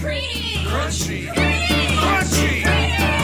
Crunchy. 0.00 0.02
Creamy! 0.02 0.64
Crunchy. 0.64 1.32
Creamy! 1.34 1.96
Crunchy. 2.00 2.62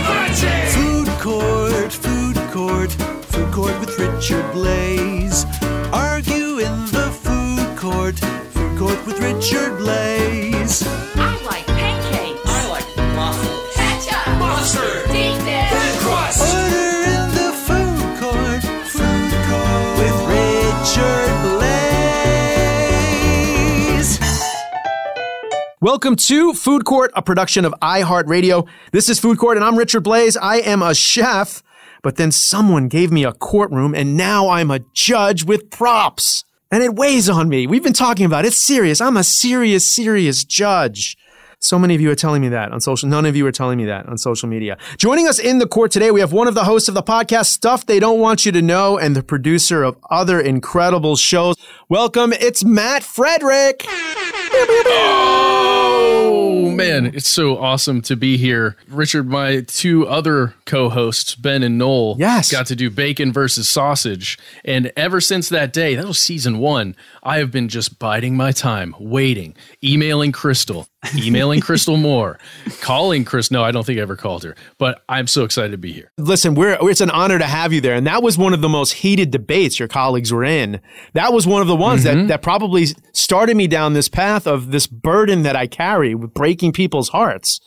Crunchy. 0.07 0.69
Food 0.77 1.09
court, 1.21 1.93
food 1.93 2.37
court, 2.53 2.93
food 3.33 3.53
court 3.53 3.81
with 3.81 3.99
Richard 3.99 4.45
Blais. 4.53 5.47
Argue 5.93 6.59
in 6.59 6.87
the 6.93 7.11
food 7.25 7.79
court, 7.79 8.19
food 8.53 8.79
court 8.79 9.07
with 9.07 9.19
Richard 9.21 9.79
Blais. 9.81 10.16
Welcome 25.87 26.17
to 26.17 26.53
Food 26.53 26.85
Court, 26.85 27.13
a 27.15 27.23
production 27.23 27.65
of 27.65 27.73
iHeartRadio. 27.81 28.67
This 28.91 29.09
is 29.09 29.21
Food 29.21 29.39
Court, 29.39 29.57
and 29.57 29.65
I'm 29.65 29.79
Richard 29.79 30.03
Blais. 30.03 30.37
I 30.43 30.57
am 30.57 30.83
a 30.83 30.93
chef, 30.97 31.63
but 32.03 32.17
then 32.17 32.33
someone 32.33 32.89
gave 32.89 33.13
me 33.13 33.23
a 33.23 33.33
courtroom, 33.33 33.95
and 33.95 34.17
now 34.17 34.49
I'm 34.49 34.73
a 34.73 34.81
judge 34.95 35.45
with 35.45 35.71
props. 35.71 36.43
And 36.73 36.83
it 36.83 36.97
weighs 36.97 37.29
on 37.29 37.49
me. 37.49 37.69
We've 37.69 37.85
been 37.85 37.93
talking 37.93 38.27
about 38.27 38.45
it. 38.45 38.49
It's 38.49 38.59
serious. 38.59 39.01
I'm 39.01 39.17
a 39.17 39.23
serious, 39.23 39.89
serious 39.89 40.43
judge. 40.43 41.17
So 41.61 41.79
many 41.79 41.95
of 41.95 42.01
you 42.01 42.11
are 42.11 42.17
telling 42.17 42.43
me 42.43 42.49
that 42.49 42.73
on 42.73 42.81
social. 42.81 43.09
None 43.09 43.25
of 43.25 43.37
you 43.37 43.47
are 43.47 43.53
telling 43.53 43.79
me 43.79 43.85
that 43.85 44.07
on 44.07 44.19
social 44.19 44.49
media. 44.49 44.79
Joining 44.99 45.29
us 45.29 45.39
in 45.39 45.59
the 45.59 45.69
court 45.69 45.93
today, 45.93 46.11
we 46.11 46.19
have 46.19 46.33
one 46.33 46.49
of 46.49 46.55
the 46.55 46.65
hosts 46.65 46.89
of 46.89 46.97
the 46.97 47.03
podcast 47.03 47.47
Stuff 47.47 47.87
They 47.87 48.01
Don't 48.01 48.19
Want 48.19 48.45
You 48.45 48.51
to 48.51 48.61
Know 48.61 48.99
and 48.99 49.15
the 49.15 49.23
producer 49.23 49.85
of 49.85 49.97
other 50.11 50.41
incredible 50.41 51.15
shows. 51.15 51.55
Welcome, 51.89 52.33
it's 52.33 52.65
Matt 52.65 53.05
Frederick. 53.05 53.87
Bibi! 54.65 55.96
Oh 55.99 56.71
man, 56.71 57.07
it's 57.07 57.29
so 57.29 57.57
awesome 57.57 58.03
to 58.03 58.17
be 58.17 58.37
here. 58.37 58.77
Richard, 58.87 59.29
my 59.29 59.63
two 59.63 60.07
other 60.07 60.55
co-hosts, 60.67 61.35
Ben 61.35 61.63
and 61.63 61.79
Noel, 61.79 62.17
Yes. 62.19 62.53
got 62.53 62.67
to 62.67 62.77
do 62.77 62.91
bacon 62.91 63.33
versus 63.33 63.67
sausage. 63.67 64.39
And 64.63 64.93
ever 64.95 65.23
since 65.23 65.49
that 65.49 65.73
day, 65.73 65.95
that 65.95 66.05
was 66.07 66.19
season 66.19 66.59
one, 66.59 66.95
I 67.23 67.39
have 67.39 67.51
been 67.51 67.69
just 67.69 67.99
biding 67.99 68.37
my 68.37 68.53
time, 68.53 68.95
waiting, 69.01 69.57
emailing 69.83 70.33
Crystal, 70.33 70.87
emailing 71.17 71.61
Crystal 71.61 71.97
more, 71.97 72.39
calling 72.83 73.25
Chris. 73.25 73.51
No, 73.51 73.65
I 73.65 73.71
don't 73.71 73.87
think 73.87 73.99
I 73.99 74.03
ever 74.03 74.17
called 74.17 74.45
her, 74.45 74.55
but 74.77 75.03
I'm 75.09 75.29
so 75.29 75.45
excited 75.45 75.71
to 75.71 75.79
be 75.79 75.93
here. 75.93 76.11
Listen, 76.19 76.55
we're 76.55 76.77
it's 76.83 77.01
an 77.01 77.11
honor 77.11 77.39
to 77.39 77.47
have 77.47 77.73
you 77.73 77.81
there, 77.81 77.95
and 77.95 78.07
that 78.07 78.23
was 78.23 78.37
one 78.37 78.53
of 78.53 78.61
the 78.61 78.69
most 78.69 78.93
heated 78.93 79.31
debates 79.31 79.79
your 79.79 79.89
colleagues 79.89 80.31
were 80.33 80.45
in. 80.45 80.81
That 81.15 81.33
was 81.33 81.47
one 81.47 81.63
of 81.63 81.69
the 81.69 81.77
ones 81.77 82.03
that 82.03 82.17
mm-hmm. 82.17 82.27
that 82.27 82.43
probably 82.43 82.87
started 83.15 83.57
me 83.57 83.67
down 83.67 83.95
this 83.95 84.09
path 84.09 84.47
of 84.47 84.73
this 84.73 84.87
burden 84.87 85.43
that 85.43 85.57
I 85.57 85.67
carry 85.67 85.86
with 86.15 86.35
breaking 86.35 86.73
people's 86.73 87.09
hearts. 87.11 87.61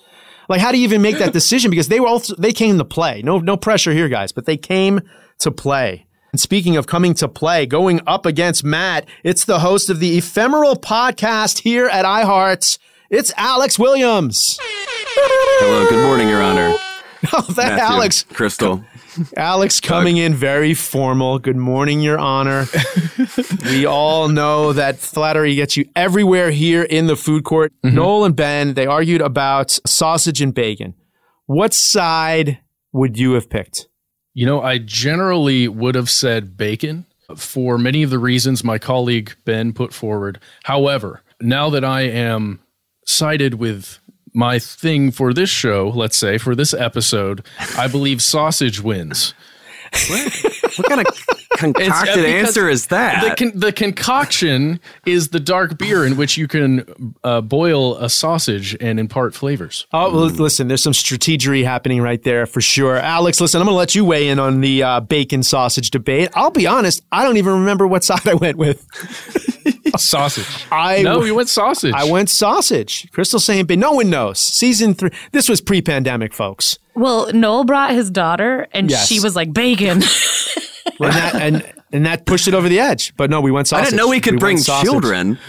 Like, 0.47 0.62
how 0.62 0.72
do 0.72 0.78
you 0.78 0.84
even 0.84 1.02
make 1.02 1.19
that 1.19 1.34
decision? 1.34 1.69
Because 1.69 1.88
they 1.88 2.00
were 2.00 2.07
also 2.07 2.35
they 2.35 2.52
came 2.52 2.78
to 2.78 2.85
play. 2.85 3.22
No, 3.22 3.38
no 3.38 3.56
pressure 3.56 3.94
here, 3.94 4.09
guys, 4.09 4.31
but 4.31 4.46
they 4.46 4.57
came 4.57 5.02
to 5.40 5.52
play. 5.52 6.07
And 6.31 6.40
speaking 6.40 6.78
of 6.78 6.88
coming 6.88 7.13
to 7.16 7.28
play, 7.28 7.66
going 7.66 8.02
up 8.06 8.25
against 8.25 8.63
Matt, 8.63 9.08
it's 9.24 9.46
the 9.46 9.59
host 9.59 9.90
of 9.90 10.00
the 10.00 10.18
ephemeral 10.18 10.75
podcast 10.75 11.59
here 11.59 11.88
at 11.88 12.06
iHearts. 12.06 12.78
It's 13.09 13.31
Alex 13.38 13.79
Williams. 13.79 14.58
Hello, 14.62 15.90
good 15.90 16.03
morning, 16.06 16.29
Your 16.29 16.41
Honor. 16.41 16.88
Oh, 17.34 17.41
that 17.41 17.75
Matthew, 17.75 17.84
Alex. 17.84 18.24
Crystal. 18.31 18.84
Alex 19.38 19.81
coming 19.81 20.18
in 20.18 20.34
very 20.34 20.74
formal. 20.74 21.38
Good 21.38 21.57
morning, 21.57 22.00
Your 22.00 22.18
Honor. 22.18 22.66
we 23.66 23.85
all 23.85 24.30
know 24.30 24.72
that 24.72 25.00
flattery 25.00 25.56
gets 25.56 25.75
you 25.75 25.90
everywhere 25.97 26.50
here 26.50 26.81
in 26.81 27.08
the 27.08 27.18
food 27.18 27.44
court. 27.44 27.74
Mm-hmm. 27.84 27.96
Noel 27.96 28.25
and 28.25 28.35
Ben, 28.35 28.74
they 28.74 28.85
argued 28.85 29.22
about 29.22 29.79
sausage 29.85 30.41
and 30.41 30.53
bacon. 30.53 30.94
What 31.46 31.74
side 31.74 32.59
would 32.94 33.18
you 33.18 33.34
have 33.34 33.50
picked? 33.50 33.90
You 34.34 34.46
know, 34.46 34.62
I 34.62 34.78
generally 34.78 35.68
would 35.68 35.96
have 35.96 36.09
said 36.09 36.56
bacon 36.56 37.06
for 37.35 37.78
many 37.78 38.03
of 38.03 38.12
the 38.12 38.19
reasons 38.19 38.63
my 38.63 38.78
colleague 38.78 39.35
Ben 39.44 39.74
put 39.74 39.94
forward. 39.94 40.40
However, 40.63 41.22
now 41.41 41.69
that 41.72 41.84
I 41.84 42.02
am 42.02 42.62
sided 43.06 43.56
with 43.56 44.00
my 44.34 44.59
thing 44.59 45.12
for 45.12 45.34
this 45.34 45.50
show, 45.50 45.90
let's 45.90 46.17
say 46.17 46.38
for 46.38 46.56
this 46.56 46.73
episode, 46.73 47.45
I 47.78 47.88
believe 47.88 48.22
sausage 48.22 48.81
wins. 48.81 49.34
What 50.07 50.88
kind 50.88 51.01
of 51.01 51.25
concocted 51.57 52.16
because 52.16 52.25
answer 52.25 52.69
is 52.69 52.88
that? 52.88 53.23
The, 53.23 53.35
con- 53.35 53.59
the 53.59 53.73
concoction 53.73 54.79
is 55.06 55.29
the 55.29 55.40
dark 55.40 55.78
beer 55.78 56.06
in 56.06 56.16
which 56.16 56.38
you 56.38 56.47
can 56.47 57.16
uh, 57.23 57.41
boil 57.41 57.97
a 57.97 58.09
sausage 58.09 58.78
and 58.79 59.00
impart 59.00 59.34
flavors. 59.34 59.88
Oh, 59.91 60.13
well, 60.13 60.25
listen, 60.28 60.67
there's 60.67 60.84
some 60.84 60.94
strategery 60.94 61.63
happening 61.63 62.01
right 62.01 62.22
there 62.22 62.46
for 62.46 62.61
sure. 62.61 62.97
Alex, 62.97 63.41
listen, 63.41 63.61
I'm 63.61 63.66
going 63.66 63.73
to 63.73 63.78
let 63.78 63.96
you 63.96 64.06
weigh 64.06 64.28
in 64.28 64.40
on 64.40 64.61
the 64.61 64.84
uh, 64.84 65.00
bacon 65.00 65.41
sausage 65.44 65.90
debate. 65.90 66.29
I'll 66.35 66.51
be 66.51 66.67
honest, 66.67 67.03
I 67.11 67.23
don't 67.23 67.38
even 67.38 67.53
remember 67.53 67.88
what 67.88 68.03
side 68.03 68.28
I 68.28 68.35
went 68.35 68.57
with. 68.57 68.85
sausage. 69.97 70.66
I 70.72 71.02
no, 71.02 71.20
we 71.20 71.32
went 71.32 71.50
sausage. 71.50 71.94
I 71.96 72.03
went 72.09 72.30
sausage. 72.30 73.09
Crystal 73.12 73.40
saying, 73.40 73.66
but 73.66 73.80
no 73.80 73.94
one 73.94 74.09
knows. 74.09 74.40
Season 74.40 74.94
three. 74.94 75.12
This 75.32 75.47
was 75.50 75.62
pre-pandemic, 75.62 76.34
folks. 76.34 76.78
Well, 76.96 77.32
Noel 77.34 77.64
brought 77.64 77.91
his 77.91 78.09
daughter, 78.09 78.68
and 78.72 78.90
Yes. 78.90 79.08
she 79.08 79.20
was 79.20 79.36
like 79.36 79.53
bacon. 79.53 80.02
and 81.00 81.14
that 81.14 81.36
and 81.36 81.74
and 81.91 82.06
that 82.06 82.26
pushed 82.26 82.47
it 82.47 82.53
over 82.53 82.70
the 82.70 82.80
edge. 82.80 83.16
But 83.16 83.30
no, 83.30 83.41
we 83.41 83.52
went 83.52 83.68
sausage. 83.68 83.82
I 83.82 83.90
didn't 83.90 83.97
know 83.97 84.08
we 84.09 84.20
could 84.20 84.34
went 84.34 84.41
bring 84.41 84.58
children. 84.84 85.40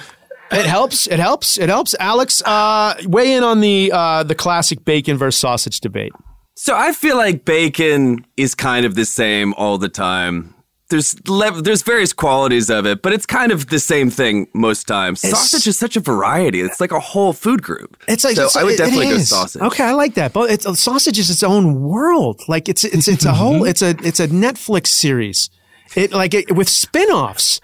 It 0.53 0.67
helps. 0.67 1.07
It 1.07 1.21
helps. 1.21 1.59
It 1.59 1.69
helps. 1.69 1.95
Alex, 2.01 2.43
uh, 2.43 2.95
weigh 3.05 3.35
in 3.35 3.45
on 3.45 3.61
the 3.61 3.93
uh, 3.93 4.23
the 4.25 4.35
classic 4.35 4.85
bacon 4.85 5.17
versus 5.17 5.41
sausage 5.41 5.81
debate. 5.81 6.13
So 6.57 6.77
I 6.77 6.93
feel 6.93 7.17
like 7.17 7.45
bacon 7.45 8.27
is 8.37 8.55
kind 8.55 8.85
of 8.85 8.95
the 8.95 9.05
same 9.05 9.55
all 9.55 9.79
the 9.79 9.89
time. 9.89 10.55
There's 10.91 11.17
lev- 11.29 11.65
there's 11.65 11.83
various 11.83 12.13
qualities 12.13 12.69
of 12.71 12.85
it, 12.87 13.01
but 13.03 13.13
it's 13.13 13.25
kind 13.27 13.51
of 13.53 13.69
the 13.69 13.79
same 13.81 14.11
thing 14.11 14.49
most 14.53 14.87
times. 14.87 15.25
It's- 15.25 15.39
sausage 15.51 15.67
is 15.67 15.79
such 15.79 15.97
a 15.97 16.01
variety. 16.01 16.61
It's 16.61 16.81
like 16.81 16.93
a 16.93 17.01
whole 17.01 17.33
food 17.33 17.63
group. 17.63 17.97
It's 18.09 18.25
like 18.25 18.37
so 18.37 18.43
it's- 18.43 18.57
I 18.57 18.65
would 18.65 18.75
it- 18.75 18.79
definitely 18.79 19.07
it 19.09 19.11
go 19.11 19.19
sausage. 19.21 19.63
Okay, 19.63 19.85
I 19.85 19.93
like 19.93 20.15
that. 20.15 20.33
But 20.33 20.51
it's, 20.51 20.67
uh, 20.67 20.75
sausage 20.75 21.19
is 21.19 21.31
its 21.31 21.43
own 21.43 21.81
world. 21.81 22.43
Like 22.49 22.69
it's 22.69 22.85
it's 22.85 23.09
it's 23.09 23.25
a 23.25 23.33
whole 23.33 23.65
it's 23.65 23.83
a 23.83 23.91
it's 24.05 24.21
a 24.21 24.29
Netflix 24.29 24.89
series. 24.89 25.49
It 25.97 26.13
like 26.13 26.35
it, 26.35 26.55
with 26.55 26.69
spin-offs. 26.69 27.61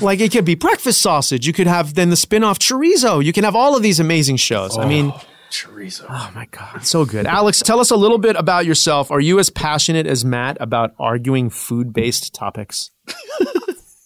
Like 0.00 0.20
it 0.20 0.30
could 0.30 0.44
be 0.44 0.54
breakfast 0.54 1.02
sausage. 1.02 1.46
You 1.46 1.52
could 1.52 1.66
have 1.66 1.94
then 1.94 2.10
the 2.10 2.16
spin-off 2.16 2.58
chorizo. 2.58 3.22
You 3.24 3.32
can 3.32 3.42
have 3.44 3.56
all 3.56 3.76
of 3.76 3.82
these 3.82 3.98
amazing 3.98 4.36
shows. 4.36 4.78
I 4.78 4.86
mean, 4.86 5.12
chorizo. 5.50 6.06
Oh 6.08 6.30
my 6.34 6.46
god, 6.50 6.84
so 6.84 7.04
good. 7.04 7.26
Alex, 7.26 7.60
tell 7.60 7.80
us 7.80 7.90
a 7.90 7.96
little 7.96 8.18
bit 8.18 8.36
about 8.36 8.66
yourself. 8.66 9.10
Are 9.10 9.20
you 9.20 9.38
as 9.38 9.50
passionate 9.50 10.06
as 10.06 10.24
Matt 10.24 10.56
about 10.60 10.94
arguing 10.98 11.50
food-based 11.50 12.34
topics? 12.34 12.90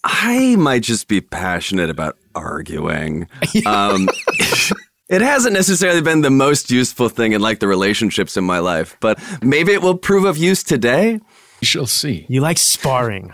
I 0.03 0.55
might 0.55 0.83
just 0.83 1.07
be 1.07 1.21
passionate 1.21 1.89
about 1.89 2.17
arguing. 2.35 3.27
Um, 3.65 4.09
it 5.09 5.21
hasn't 5.21 5.53
necessarily 5.53 6.01
been 6.01 6.21
the 6.21 6.29
most 6.31 6.71
useful 6.71 7.09
thing 7.09 7.33
in 7.33 7.41
like 7.41 7.59
the 7.59 7.67
relationships 7.67 8.37
in 8.37 8.43
my 8.43 8.59
life, 8.59 8.95
but 9.01 9.19
maybe 9.41 9.73
it 9.73 9.81
will 9.81 9.97
prove 9.97 10.23
of 10.23 10.37
use 10.37 10.63
today. 10.63 11.19
You 11.59 11.65
shall 11.65 11.85
see. 11.85 12.25
You 12.29 12.41
like 12.41 12.57
sparring. 12.57 13.33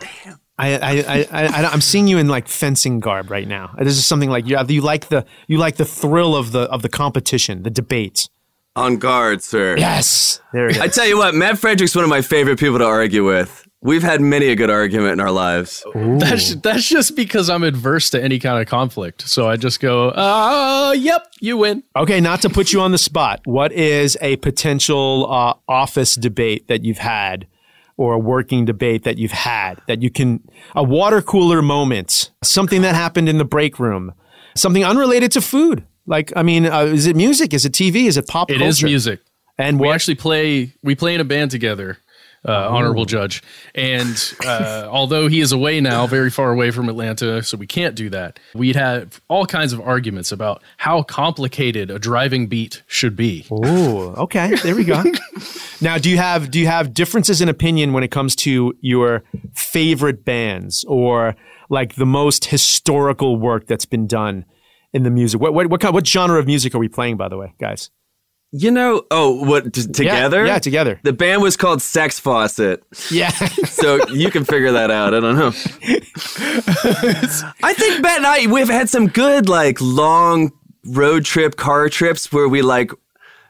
I, 0.58 0.78
I, 0.78 0.92
I, 1.08 1.28
I, 1.32 1.66
I'm 1.72 1.82
seeing 1.82 2.08
you 2.08 2.18
in 2.18 2.28
like 2.28 2.48
fencing 2.48 3.00
garb 3.00 3.30
right 3.30 3.48
now. 3.48 3.76
This 3.78 3.98
is 3.98 4.06
something 4.06 4.30
like 4.30 4.48
you, 4.48 4.58
you 4.68 4.82
like 4.82 5.10
the, 5.10 5.26
you 5.48 5.58
like 5.58 5.76
the 5.76 5.86
thrill 5.86 6.36
of 6.36 6.52
the, 6.52 6.62
of 6.62 6.82
the 6.82 6.90
competition, 6.90 7.64
the 7.64 7.70
debate. 7.70 8.30
On 8.76 8.98
guard, 8.98 9.42
sir. 9.42 9.76
Yes, 9.78 10.40
there 10.54 10.68
it 10.68 10.76
is. 10.76 10.82
I 10.82 10.88
tell 10.88 11.08
you 11.08 11.18
what, 11.18 11.34
Matt 11.34 11.58
Frederick's 11.58 11.96
one 11.96 12.04
of 12.04 12.10
my 12.12 12.22
favorite 12.22 12.60
people 12.60 12.78
to 12.78 12.86
argue 12.86 13.26
with. 13.26 13.68
We've 13.82 14.04
had 14.04 14.22
many 14.22 14.48
a 14.48 14.56
good 14.56 14.70
argument 14.72 15.14
in 15.14 15.20
our 15.20 15.32
lives. 15.32 15.84
That's 15.96 16.56
that's 16.56 16.88
just 16.90 17.16
because 17.16 17.50
I'm 17.50 17.64
adverse 17.64 18.10
to 18.10 18.22
any 18.22 18.40
kind 18.40 18.60
of 18.60 18.68
conflict. 18.68 19.28
So 19.28 19.48
I 19.48 19.56
just 19.56 19.80
go, 19.80 20.10
uh, 20.10 20.94
yep, 20.98 21.28
you 21.40 21.58
win. 21.58 21.84
Okay, 21.96 22.20
not 22.20 22.42
to 22.42 22.50
put 22.50 22.74
you 22.74 22.82
on 22.82 22.92
the 22.92 22.98
spot. 22.98 23.42
What 23.46 23.72
is 23.72 24.18
a 24.20 24.36
potential 24.38 25.32
uh, 25.32 25.54
office 25.68 26.16
debate 26.16 26.68
that 26.68 26.84
you've 26.84 26.98
had, 26.98 27.48
or 27.98 28.14
a 28.14 28.20
working 28.20 28.64
debate 28.66 29.04
that 29.04 29.18
you've 29.18 29.32
had 29.32 29.82
that 29.88 30.02
you 30.02 30.10
can 30.10 30.40
a 30.76 30.84
water 30.84 31.22
cooler 31.22 31.62
moment, 31.62 32.32
something 32.44 32.82
that 32.84 32.96
happened 32.96 33.28
in 33.28 33.38
the 33.38 33.46
break 33.46 33.80
room, 33.80 34.14
something 34.56 34.86
unrelated 34.86 35.32
to 35.34 35.42
food? 35.42 35.84
Like, 36.06 36.32
I 36.36 36.44
mean, 36.44 36.66
uh, 36.68 36.82
is 36.84 37.06
it 37.06 37.16
music? 37.16 37.54
Is 37.54 37.66
it 37.66 37.74
TV? 37.74 38.06
Is 38.06 38.16
it 38.18 38.28
pop 38.28 38.50
It 38.50 38.60
culture? 38.60 38.70
is 38.70 38.84
music. 38.84 39.20
And 39.58 39.80
we 39.80 39.88
what? 39.88 39.96
actually 39.96 40.16
play 40.16 40.72
we 40.84 40.96
play 40.96 41.16
in 41.16 41.20
a 41.22 41.26
band 41.26 41.50
together 41.52 41.98
uh, 42.48 42.70
honorable 42.70 43.06
judge 43.06 43.44
and 43.76 44.34
uh, 44.46 44.88
although 44.92 45.28
he 45.28 45.42
is 45.42 45.52
away 45.52 45.82
now 45.82 46.08
very 46.08 46.30
far 46.30 46.52
away 46.52 46.72
from 46.72 46.88
atlanta 46.90 47.44
so 47.44 47.58
we 47.58 47.68
can't 47.68 47.96
do 47.96 48.10
that 48.10 48.40
we'd 48.56 48.76
have 48.76 49.22
all 49.28 49.46
kinds 49.46 49.74
of 49.74 49.82
arguments 49.82 50.32
about 50.32 50.64
how 50.78 51.04
complicated 51.04 51.92
a 51.92 52.00
driving 52.00 52.48
beat 52.48 52.84
should 52.88 53.16
be 53.16 53.46
Oh, 53.52 54.14
okay. 54.24 54.56
There 54.56 54.76
we 54.76 54.84
go. 54.84 55.04
now, 55.82 55.98
do 55.98 56.10
you 56.10 56.18
have 56.18 56.52
do 56.52 56.60
you 56.60 56.68
have 56.68 56.94
differences 56.94 57.42
in 57.42 57.50
opinion 57.50 57.94
when 57.94 58.04
it 58.04 58.12
comes 58.12 58.36
to 58.38 58.74
your 58.82 59.24
favorite 59.54 60.26
bands 60.26 60.84
or 60.88 61.36
like 61.70 61.96
the 61.96 62.06
most 62.06 62.46
historical 62.46 63.38
work 63.38 63.68
that's 63.68 63.86
been 63.86 64.08
done 64.08 64.46
in 64.94 65.04
the 65.04 65.10
music? 65.10 65.42
What 65.42 65.54
what 65.54 65.68
what, 65.68 65.82
kind, 65.82 65.94
what 65.94 66.08
genre 66.08 66.40
of 66.40 66.46
music 66.46 66.74
are 66.76 66.80
we 66.80 66.88
playing, 66.88 67.18
by 67.18 67.28
the 67.28 67.38
way, 67.38 67.54
guys? 67.60 67.90
You 68.52 68.72
know, 68.72 69.04
oh, 69.12 69.44
what, 69.44 69.74
t- 69.74 69.84
together? 69.84 70.46
yeah, 70.46 70.58
together. 70.60 71.02
The 71.04 71.12
band 71.12 71.42
was 71.42 71.58
called 71.58 71.82
Sex 71.82 72.18
Faucet. 72.18 72.82
Yeah. 73.12 73.30
so 73.66 74.08
you 74.08 74.32
can 74.32 74.46
figure 74.46 74.72
that 74.72 74.90
out. 74.90 75.14
I 75.14 75.20
don't 75.20 75.36
know. 75.36 75.48
I 77.62 77.74
think 77.74 78.02
Matt 78.02 78.18
and 78.18 78.26
I, 78.26 78.48
we've 78.48 78.70
had 78.70 78.90
some 78.90 79.08
good, 79.08 79.50
like, 79.50 79.82
long 79.82 80.54
road 80.86 81.26
trip, 81.26 81.58
car 81.58 81.90
trips 81.90 82.32
where 82.32 82.48
we, 82.48 82.62
like, 82.62 82.92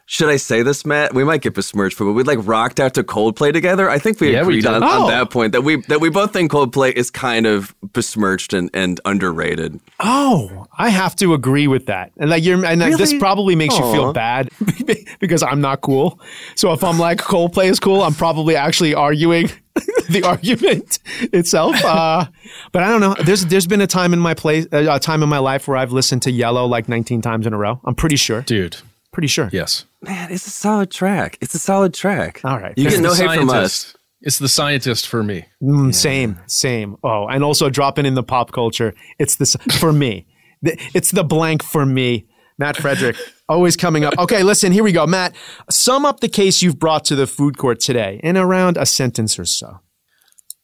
should 0.10 0.30
I 0.30 0.38
say 0.38 0.64
this, 0.64 0.86
Matt? 0.86 1.14
We 1.14 1.26
might 1.26 1.42
get 1.42 1.54
besmirched 1.54 1.98
for, 1.98 2.06
but 2.06 2.14
we 2.14 2.24
like 2.24 2.40
rocked 2.42 2.80
out 2.80 2.94
to 2.94 3.04
Coldplay 3.04 3.52
together. 3.52 3.90
I 3.90 4.00
think 4.00 4.22
we 4.22 4.32
Yeah, 4.32 4.42
agreed 4.42 4.62
did. 4.62 4.68
on, 4.72 4.82
Oh. 4.82 5.04
on 5.04 5.10
that 5.10 5.30
point 5.30 5.52
that 5.52 5.64
we 5.64 5.82
that 5.90 6.00
we 6.00 6.10
both 6.10 6.32
think 6.32 6.50
Coldplay 6.50 6.94
is 6.94 7.12
kind 7.12 7.46
of 7.46 7.76
besmirched 7.84 8.54
and, 8.54 8.70
and 8.74 9.02
underrated. 9.04 9.82
Oh, 10.00 10.66
I 10.78 10.90
have 10.90 11.14
to 11.18 11.34
agree 11.34 11.68
with 11.68 11.88
that. 11.88 12.14
And 12.18 12.30
like 12.30 12.42
you're, 12.46 12.64
and 12.66 12.80
like, 12.80 12.96
this 12.98 13.14
probably 13.20 13.56
makes 13.58 13.78
you 13.78 13.84
feel 13.92 14.14
bad 14.14 14.50
because 15.20 15.44
I'm 15.44 15.60
not 15.60 15.82
cool. 15.82 16.20
So 16.56 16.72
if 16.72 16.86
I'm 16.86 16.98
like 16.98 17.18
Coldplay 17.20 17.66
is 17.66 17.80
cool, 17.82 18.02
I'm 18.02 18.14
probably 18.14 18.56
actually 18.56 18.94
arguing 18.96 19.50
the 20.10 20.24
argument 20.24 21.00
itself. 21.34 21.76
Uh, 21.84 22.26
but 22.72 22.82
I 22.82 22.88
don't 22.88 23.02
know. 23.02 23.14
There's 23.26 23.46
there's 23.48 23.68
been 23.68 23.82
a 23.82 23.88
time 23.88 24.14
in 24.14 24.20
my 24.20 24.34
place, 24.36 24.68
uh, 24.72 24.86
a 24.90 25.02
time 25.02 25.22
in 25.22 25.28
my 25.28 25.40
life 25.40 25.68
where 25.68 25.76
I've 25.76 25.92
listened 25.92 26.22
to 26.22 26.32
Yellow 26.32 26.66
like 26.66 26.88
19 26.88 27.22
times 27.22 27.46
in 27.46 27.52
a 27.54 27.58
row. 27.58 27.82
I'm 27.84 27.94
pretty 27.96 28.16
sure. 28.16 28.42
dude 28.44 28.78
Pretty 29.14 29.28
sure. 29.28 29.50
yes 29.52 29.86
Man, 30.02 30.32
it's 30.32 30.46
a 30.46 30.52
solid 30.52 30.92
track. 30.92 31.38
It's 31.42 31.56
a 31.56 31.60
solid 31.60 31.94
track. 31.94 32.42
All 32.44 32.60
right. 32.60 32.74
You 32.78 32.90
get 32.90 33.02
no 33.02 33.14
hate 33.14 33.36
from 33.40 33.50
us. 33.50 33.52
scientist. 33.74 33.98
it's 34.22 34.38
the 34.40 34.48
scientist 34.50 35.08
for 35.08 35.24
me 35.24 35.46
Mm, 35.64 35.94
Same, 35.94 36.40
same. 36.48 36.98
Oh, 37.04 37.28
and 37.28 37.44
also 37.44 37.70
dropping 37.70 38.06
in 38.06 38.14
the 38.16 38.24
pop 38.24 38.52
culture. 38.52 38.94
It's 39.20 39.36
this 39.38 39.56
for 39.80 39.92
me. 39.92 40.28
It's 40.62 41.12
the 41.12 41.24
blank 41.24 41.64
for 41.64 41.86
me. 41.86 42.28
Matt 42.60 42.78
Frederick, 42.78 43.16
always 43.50 43.76
coming 43.76 44.04
up. 44.04 44.18
Okay, 44.18 44.42
listen, 44.44 44.72
here 44.72 44.84
we 44.84 44.92
go. 44.92 45.06
Matt, 45.06 45.36
sum 45.70 46.06
up 46.06 46.20
the 46.22 46.30
case 46.30 46.62
you've 46.64 46.80
brought 46.80 47.06
to 47.06 47.16
the 47.16 47.28
food 47.28 47.58
court 47.58 47.80
today 47.80 48.20
in 48.24 48.36
around 48.38 48.78
a 48.78 48.86
sentence 48.86 49.38
or 49.38 49.46
so. 49.46 49.80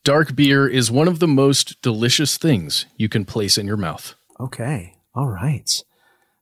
dark 0.03 0.35
beer 0.35 0.67
is 0.67 0.89
one 0.91 1.07
of 1.07 1.19
the 1.19 1.27
most 1.27 1.79
delicious 1.83 2.37
things 2.37 2.85
you 2.97 3.07
can 3.07 3.25
place 3.25 3.57
in 3.57 3.65
your 3.67 3.77
mouth 3.77 4.15
Okay, 4.39 4.95
all 5.15 5.27
right. 5.29 5.69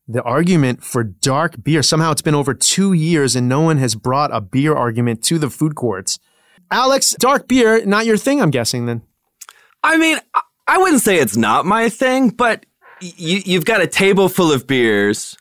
The 0.07 0.21
argument 0.23 0.83
for 0.83 1.03
dark 1.03 1.63
beer. 1.63 1.81
Somehow 1.83 2.11
it's 2.11 2.21
been 2.21 2.35
over 2.35 2.53
two 2.53 2.91
years 2.93 3.35
and 3.35 3.47
no 3.47 3.61
one 3.61 3.77
has 3.77 3.95
brought 3.95 4.33
a 4.35 4.41
beer 4.41 4.75
argument 4.75 5.23
to 5.25 5.37
the 5.37 5.49
food 5.49 5.75
courts. 5.75 6.19
Alex, 6.69 7.15
dark 7.19 7.47
beer, 7.47 7.85
not 7.85 8.05
your 8.05 8.17
thing, 8.17 8.41
I'm 8.41 8.49
guessing 8.51 8.85
then. 8.85 9.01
I 9.83 9.97
mean, 9.97 10.17
I- 10.67 10.77
wouldn't 10.77 11.01
say 11.01 11.17
it's 11.17 11.35
not 11.37 11.65
my 11.65 11.89
thing, 11.89 12.29
but 12.29 12.65
y- 13.01 13.11
you, 13.17 13.41
you've 13.45 13.65
got 13.65 13.81
a 13.81 13.87
table 13.87 14.29
full 14.29 14.51
of 14.51 14.65
beers. 14.67 15.37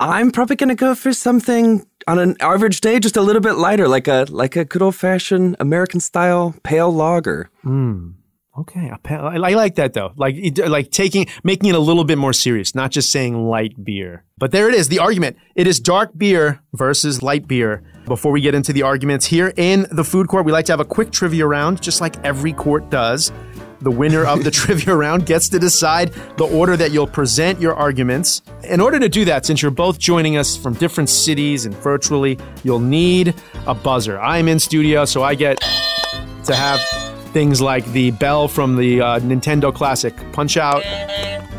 I'm 0.00 0.30
probably 0.32 0.56
going 0.56 0.68
to 0.68 0.74
go 0.74 0.94
for 0.96 1.12
something 1.12 1.86
on 2.08 2.18
an 2.18 2.36
average 2.40 2.80
day, 2.80 2.98
just 2.98 3.16
a 3.16 3.22
little 3.22 3.40
bit 3.40 3.54
lighter, 3.54 3.86
like 3.88 4.08
a 4.08 4.26
like 4.28 4.56
a 4.56 4.64
good 4.64 4.82
old 4.82 4.96
fashioned 4.96 5.56
American 5.60 6.00
style 6.00 6.54
pale 6.64 6.92
lager. 6.92 7.48
Hmm. 7.62 8.10
Okay, 8.56 8.92
I 9.04 9.36
like 9.36 9.74
that 9.76 9.94
though. 9.94 10.12
Like, 10.16 10.36
like 10.58 10.92
taking, 10.92 11.26
making 11.42 11.70
it 11.70 11.74
a 11.74 11.80
little 11.80 12.04
bit 12.04 12.18
more 12.18 12.32
serious, 12.32 12.72
not 12.72 12.92
just 12.92 13.10
saying 13.10 13.48
light 13.48 13.84
beer. 13.84 14.24
But 14.38 14.52
there 14.52 14.68
it 14.68 14.76
is, 14.76 14.88
the 14.88 15.00
argument. 15.00 15.36
It 15.56 15.66
is 15.66 15.80
dark 15.80 16.16
beer 16.16 16.60
versus 16.72 17.20
light 17.20 17.48
beer. 17.48 17.82
Before 18.06 18.30
we 18.30 18.40
get 18.40 18.54
into 18.54 18.72
the 18.72 18.82
arguments 18.82 19.26
here 19.26 19.52
in 19.56 19.86
the 19.90 20.04
food 20.04 20.28
court, 20.28 20.44
we 20.44 20.52
like 20.52 20.66
to 20.66 20.72
have 20.72 20.80
a 20.80 20.84
quick 20.84 21.10
trivia 21.10 21.46
round, 21.46 21.82
just 21.82 22.00
like 22.00 22.16
every 22.24 22.52
court 22.52 22.90
does. 22.90 23.32
The 23.80 23.90
winner 23.90 24.24
of 24.24 24.44
the 24.44 24.50
trivia 24.52 24.94
round 24.94 25.26
gets 25.26 25.48
to 25.48 25.58
decide 25.58 26.12
the 26.36 26.44
order 26.46 26.76
that 26.76 26.92
you'll 26.92 27.08
present 27.08 27.60
your 27.60 27.74
arguments. 27.74 28.42
In 28.62 28.80
order 28.80 29.00
to 29.00 29.08
do 29.08 29.24
that, 29.24 29.46
since 29.46 29.62
you're 29.62 29.72
both 29.72 29.98
joining 29.98 30.36
us 30.36 30.56
from 30.56 30.74
different 30.74 31.10
cities 31.10 31.66
and 31.66 31.74
virtually, 31.74 32.38
you'll 32.62 32.78
need 32.78 33.34
a 33.66 33.74
buzzer. 33.74 34.20
I'm 34.20 34.46
in 34.46 34.60
studio, 34.60 35.04
so 35.06 35.24
I 35.24 35.34
get 35.34 35.60
to 36.44 36.54
have 36.54 37.03
things 37.34 37.60
like 37.60 37.84
the 37.86 38.12
bell 38.12 38.48
from 38.48 38.76
the 38.76 39.00
uh, 39.02 39.18
Nintendo 39.18 39.74
Classic 39.74 40.14
Punch 40.32 40.56
Out, 40.56 40.82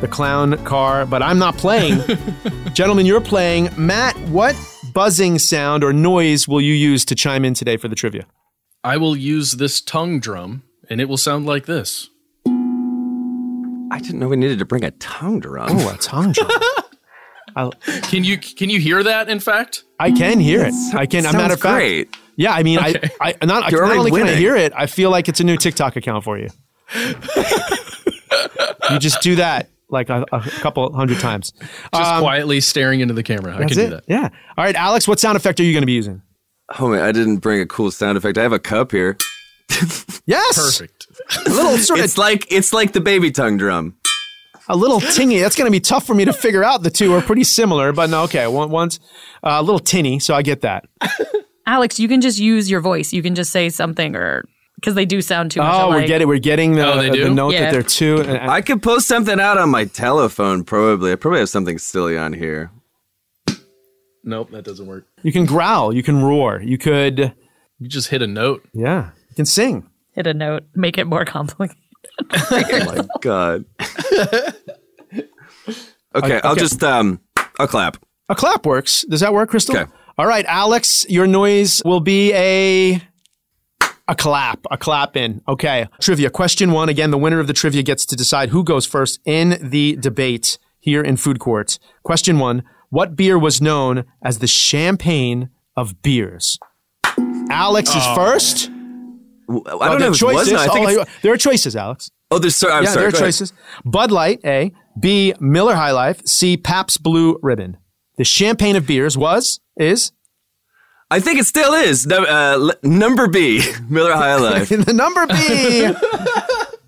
the 0.02 0.08
clown 0.08 0.58
car, 0.64 1.06
but 1.06 1.22
I'm 1.22 1.38
not 1.38 1.58
playing. 1.58 2.02
Gentlemen, 2.74 3.06
you're 3.06 3.22
playing. 3.22 3.70
Matt, 3.78 4.18
what 4.30 4.56
buzzing 4.94 5.38
sound 5.38 5.84
or 5.84 5.94
noise 5.94 6.48
will 6.48 6.62
you 6.62 6.74
use 6.74 7.06
to 7.06 7.14
chime 7.14 7.46
in 7.46 7.54
today 7.54 7.78
for 7.78 7.88
the 7.88 7.96
trivia? 7.96 8.26
i 8.86 8.98
will 8.98 9.16
use 9.16 9.54
this 9.54 9.82
tongue 9.82 10.20
drum 10.20 10.62
and 10.92 11.02
it 11.02 11.10
will 11.10 11.18
sound 11.18 11.46
like 11.46 11.66
this 11.66 12.10
I 12.48 14.00
didn't 14.00 14.20
know 14.20 14.28
we 14.28 14.36
needed 14.36 14.60
to 14.60 14.66
bring 14.66 14.84
a 14.84 14.92
tongue 14.92 15.40
drum. 15.40 15.70
Oh, 15.72 15.94
a 15.94 15.98
tongue 15.98 16.32
drum. 16.32 16.50
I, 17.56 17.70
can 18.10 18.24
you 18.24 18.38
can 18.38 18.70
you 18.70 18.80
hear 18.80 19.02
that 19.04 19.30
in 19.30 19.40
fact 19.40 19.84
I 20.00 20.12
can 20.12 20.40
hear 20.40 20.64
it. 20.66 20.74
I 20.94 21.06
can. 21.06 21.22
A 21.22 21.24
Sounds 21.24 21.36
matter 21.36 21.54
of 21.54 21.62
fact, 21.62 21.78
great. 21.78 22.16
Yeah. 22.36 22.54
I 22.54 22.64
mean, 22.64 22.80
Okay. 22.80 23.10
I, 23.22 23.36
I 23.42 23.46
not, 23.46 23.72
You're 23.72 23.82
not 23.82 23.88
already 23.88 24.00
only 24.00 24.12
can 24.12 24.28
I 24.30 24.36
hear 24.36 24.56
it, 24.56 24.74
I 24.76 24.86
feel 24.88 25.10
like 25.12 25.28
it's 25.30 25.40
a 25.40 25.44
new 25.44 25.58
TikTok 25.58 25.96
account 25.96 26.24
for 26.24 26.38
you. 26.38 26.50
you 28.90 29.00
just 29.00 29.22
do 29.22 29.36
that 29.36 29.70
like 29.90 30.10
a, 30.10 30.26
a 30.32 30.42
couple 30.42 30.92
hundred 30.94 31.20
times. 31.20 31.52
just 31.52 31.94
Um, 31.94 32.22
quietly 32.22 32.60
staring 32.60 33.00
into 33.02 33.14
the 33.14 33.24
camera 33.24 33.56
i 33.56 33.60
That's 33.60 33.74
can 33.74 33.82
it. 33.82 33.90
do 33.90 33.96
that 33.96 34.04
Yeah. 34.08 34.30
All 34.58 34.64
right, 34.66 34.76
Alex. 34.76 35.08
What 35.08 35.20
sound 35.20 35.38
effect 35.38 35.60
are 35.60 35.64
you 35.64 35.74
going 35.74 35.84
to 35.84 35.88
be 35.88 35.94
using? 35.94 36.22
Oh 36.80 36.88
man, 36.90 37.02
I 37.02 37.12
didn't 37.12 37.38
bring 37.38 37.62
a 37.62 37.66
cool 37.68 37.92
sound 37.92 38.18
effect. 38.18 38.38
I 38.38 38.42
have 38.42 38.54
a 38.54 38.60
cup 38.60 38.92
here. 38.92 39.18
Yes. 40.28 40.56
perfect 40.56 41.06
A 41.46 41.50
little 41.52 41.78
sort 41.78 42.00
of 42.00 42.06
It's 42.06 42.18
like 42.18 42.52
it's 42.52 42.74
like 42.74 42.94
the 42.94 43.00
baby 43.02 43.30
tongue 43.30 43.58
drum. 43.58 43.96
a 44.68 44.76
little 44.76 45.00
tinny. 45.00 45.40
That's 45.40 45.56
going 45.56 45.68
to 45.68 45.72
be 45.72 45.80
tough 45.80 46.04
for 46.08 46.16
me 46.16 46.26
to 46.26 46.34
figure 46.34 46.64
out. 46.64 46.82
The 46.82 46.90
two 46.90 47.14
are 47.14 47.22
pretty 47.22 47.44
similar, 47.44 47.92
but 47.94 48.10
no, 48.10 48.24
okay. 48.24 48.48
One, 48.48 48.72
one's 48.72 49.00
uh, 49.44 49.58
a 49.60 49.62
little 49.62 49.78
tinny, 49.80 50.18
so 50.18 50.34
I 50.34 50.42
get 50.42 50.62
that. 50.62 50.86
Alex, 51.68 52.00
you 52.00 52.08
can 52.08 52.22
just 52.22 52.40
use 52.40 52.70
your 52.70 52.82
voice. 52.82 53.12
You 53.14 53.22
can 53.24 53.36
just 53.36 53.52
say 53.52 53.70
something 53.70 54.16
or 54.16 54.46
because 54.76 54.94
they 54.96 55.06
do 55.06 55.22
sound 55.22 55.52
too 55.52 55.62
much 55.62 55.74
Oh, 55.74 55.88
alike. 55.88 56.02
we're 56.02 56.08
getting 56.08 56.28
we're 56.28 56.38
getting 56.40 56.74
the, 56.74 56.86
Oh, 56.86 56.98
they 57.02 57.10
the 57.10 57.16
do? 57.16 57.34
note 57.34 57.52
that 57.54 57.72
they're 57.72 57.82
two. 57.84 58.18
and- 58.22 58.30
and- 58.38 58.52
I 58.52 58.62
could 58.62 58.84
post 58.84 59.08
something 59.08 59.40
out 59.40 59.58
on 59.58 59.70
my 59.70 59.86
telephone. 59.86 60.64
Probably, 60.64 61.12
I 61.12 61.16
probably 61.16 61.40
have 61.40 61.50
something 61.50 61.78
silly 61.78 62.18
on 62.18 62.34
here. 62.34 62.72
nope 64.24 64.50
that 64.52 64.64
doesn't 64.66 64.88
work 64.88 65.06
you 65.24 65.32
can 65.32 65.46
growl. 65.46 65.94
You 65.94 66.04
can 66.04 66.22
roar. 66.24 66.60
You 66.64 66.78
could, 66.78 67.34
you 67.80 67.88
just 67.88 68.10
hit 68.10 68.22
a 68.22 68.28
note 68.28 68.64
yeah. 68.74 69.10
You 69.30 69.36
can 69.36 69.46
sing. 69.46 69.90
Hit 70.12 70.28
a 70.28 70.34
note, 70.34 70.64
make 70.76 70.98
it 70.98 71.06
more 71.06 71.26
complicated. 71.36 71.78
oh 72.32 72.86
my 72.86 73.08
god. 73.22 73.66
Okay, 76.16 76.40
I'll 76.46 76.54
okay. 76.54 76.62
just 76.62 76.82
um, 76.82 77.20
I'll 77.60 77.68
clap. 77.68 77.98
A 78.30 78.36
clap 78.36 78.66
works. 78.66 79.04
Does 79.10 79.20
that 79.20 79.34
work, 79.34 79.50
Crystal? 79.50 79.76
Okay. 79.76 79.92
All 80.18 80.26
right, 80.28 80.46
Alex, 80.48 81.06
your 81.10 81.28
noise 81.28 81.82
will 81.84 82.00
be 82.00 82.32
a 82.34 83.02
a 84.08 84.16
clap, 84.16 84.60
a 84.72 84.78
clap 84.78 85.18
in. 85.18 85.42
Okay. 85.48 85.88
Trivia. 86.00 86.30
Question 86.30 86.72
one. 86.72 86.90
Again, 86.90 87.12
the 87.12 87.18
winner 87.18 87.40
of 87.40 87.48
the 87.48 87.54
trivia 87.54 87.84
gets 87.84 88.06
to 88.06 88.16
decide 88.16 88.50
who 88.50 88.64
goes 88.64 88.86
first 88.86 89.20
in 89.26 89.58
the 89.62 89.96
debate 89.98 90.58
here 90.80 91.02
in 91.02 91.18
Food 91.18 91.40
Court. 91.40 91.80
Question 92.04 92.40
one. 92.40 92.64
What 92.90 93.16
beer 93.16 93.38
was 93.38 93.62
known 93.62 94.06
as 94.24 94.40
the 94.40 94.48
champagne 94.48 95.50
of 95.76 96.02
beers? 96.02 96.60
Alex 97.50 97.90
is 97.90 98.04
oh. 98.06 98.16
first. 98.16 98.70
I 98.70 99.54
don't 99.54 99.66
there 99.68 99.80
know 99.80 99.90
are 99.90 99.98
if 99.98 100.02
it 100.02 100.10
was. 100.10 100.20
choices. 100.20 100.54
no, 100.54 100.60
I 100.60 100.68
think 100.70 100.90
Oh, 101.00 101.06
there 101.24 101.34
are 101.34 101.38
choices, 101.38 101.76
Alex. 101.76 102.10
oh, 102.32 102.40
there's 102.40 102.56
sorry. 102.56 102.74
I'm 102.74 102.84
yeah, 102.84 102.90
sorry. 102.90 103.02
there 103.02 103.08
are 103.10 103.12
go 103.12 103.18
ahead. 103.18 103.26
choices. 103.28 103.54
Bud 103.84 104.12
Light, 104.12 104.40
A. 104.46 104.72
B. 105.00 105.34
Miller 105.40 105.76
High 105.76 105.92
Life. 105.92 106.26
C. 106.26 106.58
Pabst 106.58 107.04
Blue 107.04 107.38
Ribbon. 107.44 107.78
The 108.18 108.24
champagne 108.24 108.76
of 108.76 108.88
beers 108.88 109.18
was, 109.18 109.60
is, 109.78 110.12
I 111.12 111.20
think 111.20 111.40
it 111.40 111.46
still 111.46 111.74
is. 111.74 112.08
Uh, 112.08 112.72
number 112.84 113.28
B, 113.28 113.62
Miller 113.90 114.14
High 114.14 114.36
Life. 114.40 114.70
the 114.70 114.94
number 114.94 115.26
B. 115.28 115.92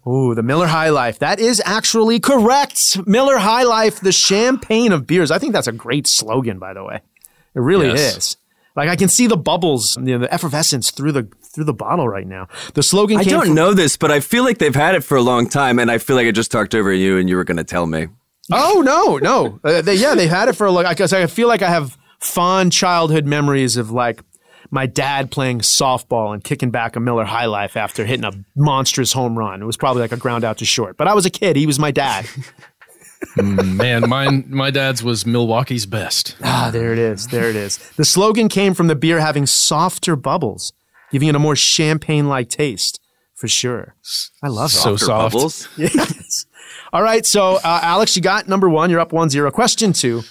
Ooh, 0.10 0.34
the 0.34 0.44
Miller 0.44 0.68
High 0.68 0.90
Life. 0.90 1.20
That 1.20 1.40
is 1.40 1.62
actually 1.66 2.20
correct. 2.20 3.06
Miller 3.06 3.38
High 3.38 3.64
Life, 3.64 4.00
the 4.00 4.12
champagne 4.14 4.92
of 4.94 5.06
beers. 5.06 5.32
I 5.32 5.38
think 5.40 5.52
that's 5.54 5.68
a 5.68 5.72
great 5.74 6.08
slogan, 6.08 6.60
by 6.60 6.74
the 6.74 6.84
way. 6.84 7.02
It 7.54 7.60
really 7.60 7.88
Yes. 7.88 8.18
is. 8.18 8.38
Like 8.76 8.90
I 8.90 8.96
can 8.96 9.10
see 9.10 9.26
the 9.28 9.36
bubbles, 9.38 9.98
you 9.98 10.04
know, 10.04 10.20
the 10.20 10.32
effervescence 10.34 10.92
through 10.92 11.12
the 11.12 11.28
through 11.44 11.64
the 11.64 11.74
bottle 11.74 12.08
right 12.08 12.28
now. 12.28 12.48
The 12.76 12.84
slogan 12.84 13.18
I 13.18 13.24
don't 13.24 13.48
from, 13.48 13.56
know 13.56 13.74
this, 13.74 13.98
but 13.98 14.12
I 14.12 14.20
feel 14.20 14.44
like 14.44 14.60
they've 14.60 14.76
had 14.76 14.94
it 14.94 15.04
for 15.04 15.18
a 15.18 15.22
long 15.24 15.50
time, 15.50 15.80
and 15.80 15.90
I 15.90 15.98
feel 15.98 16.16
like 16.16 16.28
I 16.28 16.32
just 16.32 16.52
talked 16.52 16.76
over 16.76 16.94
you, 16.94 17.18
and 17.18 17.28
you 17.28 17.36
were 17.38 17.44
going 17.44 17.58
to 17.58 17.64
tell 17.64 17.88
me. 17.88 18.08
Oh 18.52 18.84
no, 18.86 19.18
no. 19.18 19.60
Uh, 19.64 19.82
they, 19.82 19.96
yeah, 19.96 20.14
they've 20.14 20.30
had 20.30 20.48
it 20.48 20.54
for 20.54 20.68
a 20.68 20.72
long. 20.72 20.86
Because 20.88 21.12
I 21.12 21.26
feel 21.26 21.48
like 21.48 21.64
I 21.64 21.70
have 21.70 21.98
fond 22.20 22.72
childhood 22.72 23.26
memories 23.26 23.78
of 23.78 23.92
like 23.92 24.22
my 24.70 24.86
dad 24.86 25.32
playing 25.32 25.60
softball 25.60 26.34
and 26.34 26.44
kicking 26.44 26.72
back 26.72 26.96
a 26.96 27.00
Miller 27.00 27.24
High 27.24 27.46
Life 27.46 27.78
after 27.78 28.06
hitting 28.06 28.26
a 28.26 28.32
monstrous 28.56 29.14
home 29.14 29.38
run. 29.38 29.62
It 29.62 29.66
was 29.66 29.78
probably 29.78 30.02
like 30.02 30.12
a 30.12 30.18
ground 30.18 30.44
out 30.44 30.58
to 30.58 30.66
short. 30.66 30.98
But 30.98 31.08
I 31.08 31.14
was 31.14 31.26
a 31.26 31.30
kid. 31.30 31.56
He 31.56 31.66
was 31.66 31.80
my 31.80 31.92
dad. 31.92 32.28
Man, 33.36 34.08
mine, 34.08 34.46
my 34.48 34.70
dad's 34.70 35.04
was 35.04 35.26
Milwaukee's 35.26 35.86
best. 35.88 36.36
ah, 36.44 36.70
there 36.72 36.94
it 36.94 37.00
is. 37.00 37.28
There 37.28 37.50
it 37.50 37.56
is. 37.56 37.78
The 37.98 38.06
slogan 38.06 38.48
came 38.48 38.74
from 38.76 38.88
the 38.88 38.96
beer 38.96 39.20
having 39.20 39.46
softer 39.48 40.16
bubbles, 40.16 40.72
giving 41.12 41.28
it 41.28 41.36
a 41.36 41.40
more 41.40 41.56
champagne-like 41.56 42.50
taste. 42.50 43.00
For 43.36 43.48
sure. 43.48 43.96
I 44.44 44.48
love 44.48 44.72
it. 44.72 44.74
So 44.74 44.94
After 44.94 45.06
soft. 45.06 45.34
Bubbles. 45.34 45.68
Yes. 45.78 46.46
All 46.94 47.04
right. 47.04 47.26
So, 47.26 47.56
uh, 47.58 47.80
Alex, 47.84 48.16
you 48.16 48.22
got 48.22 48.48
number 48.48 48.68
one. 48.70 48.90
You're 48.90 49.00
up 49.00 49.14
one 49.14 49.30
zero. 49.30 49.52
Question 49.52 49.94
two 49.94 50.24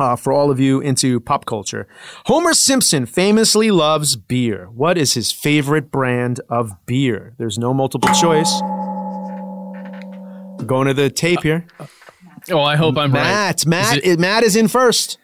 uh, 0.00 0.16
for 0.16 0.32
all 0.32 0.50
of 0.50 0.58
you 0.58 0.80
into 0.80 1.20
pop 1.20 1.44
culture. 1.46 1.86
Homer 2.26 2.54
Simpson 2.54 3.06
famously 3.06 3.70
loves 3.70 4.16
beer. 4.16 4.66
What 4.74 4.96
is 4.98 5.14
his 5.14 5.30
favorite 5.30 5.90
brand 5.90 6.40
of 6.48 6.72
beer? 6.86 7.34
There's 7.38 7.58
no 7.58 7.72
multiple 7.74 8.12
choice. 8.14 8.60
Going 10.66 10.86
to 10.88 10.94
the 10.94 11.10
tape 11.10 11.42
here. 11.42 11.66
Oh, 12.50 12.60
I 12.60 12.76
hope 12.76 12.96
I'm 12.98 13.12
right. 13.12 13.22
Matt, 13.22 13.66
Matt, 13.66 13.98
Is 13.98 14.12
it- 14.14 14.20
Matt 14.20 14.42
is 14.42 14.56
in 14.56 14.68
first. 14.68 15.18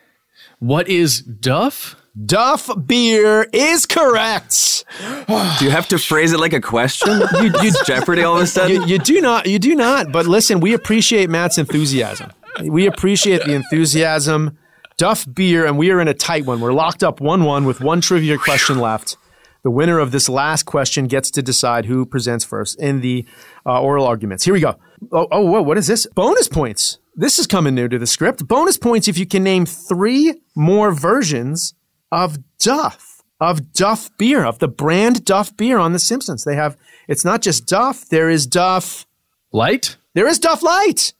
What 0.58 0.88
is 0.88 1.20
Duff? 1.20 1.96
Duff 2.24 2.70
beer 2.86 3.46
is 3.52 3.84
correct. 3.84 4.84
Do 5.28 5.64
you 5.66 5.70
have 5.70 5.86
to 5.88 5.98
phrase 5.98 6.32
it 6.32 6.40
like 6.40 6.54
a 6.54 6.62
question? 6.62 7.20
You, 7.42 7.52
you, 7.62 7.72
Jeopardy 7.84 8.22
all 8.22 8.36
of 8.36 8.42
a 8.42 8.46
sudden? 8.46 8.82
you, 8.82 8.86
you 8.86 8.98
do 8.98 9.20
not. 9.20 9.46
You 9.46 9.58
do 9.58 9.74
not. 9.74 10.10
But 10.12 10.26
listen, 10.26 10.60
we 10.60 10.72
appreciate 10.72 11.28
Matt's 11.28 11.58
enthusiasm. 11.58 12.32
We 12.64 12.86
appreciate 12.86 13.44
the 13.44 13.52
enthusiasm. 13.52 14.56
Duff 14.96 15.26
beer, 15.32 15.66
and 15.66 15.76
we 15.76 15.90
are 15.90 16.00
in 16.00 16.08
a 16.08 16.14
tight 16.14 16.46
one. 16.46 16.60
We're 16.60 16.72
locked 16.72 17.04
up 17.04 17.20
one-one 17.20 17.66
with 17.66 17.80
one 17.80 18.00
trivia 18.00 18.38
question 18.38 18.78
left. 18.78 19.16
The 19.62 19.70
winner 19.70 19.98
of 19.98 20.10
this 20.10 20.28
last 20.28 20.62
question 20.62 21.06
gets 21.06 21.30
to 21.32 21.42
decide 21.42 21.86
who 21.86 22.06
presents 22.06 22.44
first 22.44 22.80
in 22.80 23.00
the 23.00 23.26
uh, 23.66 23.80
oral 23.80 24.06
arguments. 24.06 24.44
Here 24.44 24.54
we 24.54 24.60
go. 24.60 24.76
Oh, 25.12 25.26
oh, 25.30 25.42
whoa, 25.42 25.60
what 25.62 25.76
is 25.76 25.86
this? 25.86 26.06
Bonus 26.14 26.48
points. 26.48 26.98
This 27.14 27.38
is 27.38 27.46
coming 27.46 27.74
new 27.74 27.88
to 27.88 27.98
the 27.98 28.06
script. 28.06 28.46
Bonus 28.46 28.78
points 28.78 29.08
if 29.08 29.18
you 29.18 29.26
can 29.26 29.42
name 29.42 29.66
three 29.66 30.34
more 30.54 30.92
versions 30.92 31.74
of 32.12 32.38
Duff, 32.58 33.22
of 33.40 33.72
Duff 33.72 34.10
beer, 34.16 34.44
of 34.44 34.60
the 34.60 34.68
brand 34.68 35.24
Duff 35.24 35.54
beer 35.56 35.78
on 35.78 35.92
The 35.92 35.98
Simpsons. 35.98 36.44
They 36.44 36.54
have, 36.54 36.76
it's 37.08 37.24
not 37.24 37.42
just 37.42 37.66
Duff, 37.66 38.08
there 38.08 38.30
is 38.30 38.46
Duff, 38.46 39.06
Light? 39.52 39.96
there 40.14 40.26
is 40.26 40.38
Duff 40.38 40.62
Light. 40.62 41.12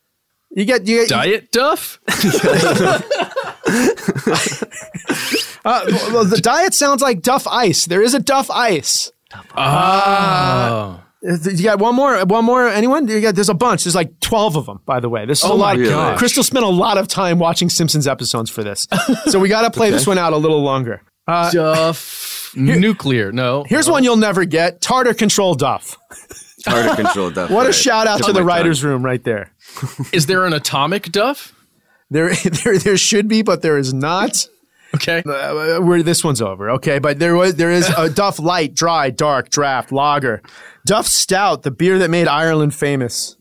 You 0.50 0.64
get, 0.64 0.86
you 0.86 1.00
get, 1.00 1.08
Diet 1.08 1.52
Duff? 1.52 2.00
uh, 5.64 5.84
well, 6.12 6.24
the 6.24 6.40
diet 6.42 6.74
sounds 6.74 7.02
like 7.02 7.22
Duff 7.22 7.46
Ice. 7.46 7.86
There 7.86 8.02
is 8.02 8.14
a 8.14 8.20
Duff 8.20 8.50
Ice. 8.50 9.10
Oh. 9.56 11.02
You 11.22 11.62
got 11.64 11.80
one 11.80 11.94
more? 11.96 12.24
One 12.24 12.44
more? 12.44 12.68
Anyone? 12.68 13.08
You 13.08 13.20
got, 13.20 13.34
there's 13.34 13.48
a 13.48 13.54
bunch. 13.54 13.84
There's 13.84 13.94
like 13.96 14.20
12 14.20 14.56
of 14.56 14.66
them, 14.66 14.80
by 14.86 15.00
the 15.00 15.08
way. 15.08 15.26
This 15.26 15.40
is 15.42 15.50
a 15.50 15.52
Oh 15.52 15.56
lot. 15.56 15.76
my 15.78 15.84
gosh. 15.84 16.18
Crystal 16.18 16.44
spent 16.44 16.64
a 16.64 16.68
lot 16.68 16.98
of 16.98 17.08
time 17.08 17.38
watching 17.40 17.68
Simpsons 17.68 18.06
episodes 18.06 18.50
for 18.50 18.62
this. 18.62 18.86
So 19.26 19.40
we 19.40 19.48
got 19.48 19.62
to 19.62 19.70
play 19.70 19.90
this 19.90 20.06
one 20.06 20.18
out 20.18 20.32
a 20.32 20.36
little 20.36 20.62
longer. 20.62 21.02
Uh, 21.26 21.50
Duff. 21.50 22.52
Nuclear. 22.54 23.32
No. 23.32 23.64
here's 23.68 23.90
one 23.90 24.04
you'll 24.04 24.16
never 24.16 24.44
get 24.44 24.80
Tartar 24.80 25.14
Control 25.14 25.54
Duff. 25.54 25.98
Hard 26.64 26.90
to 26.96 27.02
control 27.04 27.30
Duff. 27.30 27.50
What 27.56 27.66
a 27.66 27.72
shout 27.72 28.06
out 28.06 28.18
Tip 28.18 28.26
to 28.26 28.32
the 28.32 28.40
my 28.40 28.40
tongue. 28.40 28.46
writer's 28.46 28.84
room 28.84 29.04
right 29.04 29.22
there. 29.24 29.52
Is 30.12 30.26
there 30.26 30.44
an 30.46 30.52
atomic 30.52 31.10
Duff? 31.12 31.52
There, 32.10 32.34
there, 32.64 32.78
there 32.78 32.96
should 32.96 33.28
be, 33.28 33.42
but 33.42 33.62
there 33.62 33.78
is 33.78 33.92
not. 33.92 34.48
Okay. 34.94 35.22
Uh, 35.26 35.80
where 35.80 36.02
this 36.02 36.24
one's 36.24 36.40
over, 36.40 36.70
okay? 36.70 36.98
But 36.98 37.18
there 37.18 37.34
was, 37.36 37.56
there 37.56 37.70
is 37.70 37.88
a 37.96 38.08
Duff 38.14 38.38
Light, 38.38 38.74
Dry, 38.74 39.10
Dark, 39.10 39.50
Draft, 39.50 39.92
Lager, 39.92 40.42
Duff 40.86 41.06
Stout, 41.06 41.62
the 41.62 41.70
beer 41.70 41.98
that 41.98 42.10
made 42.10 42.28
Ireland 42.28 42.74
famous. 42.74 43.36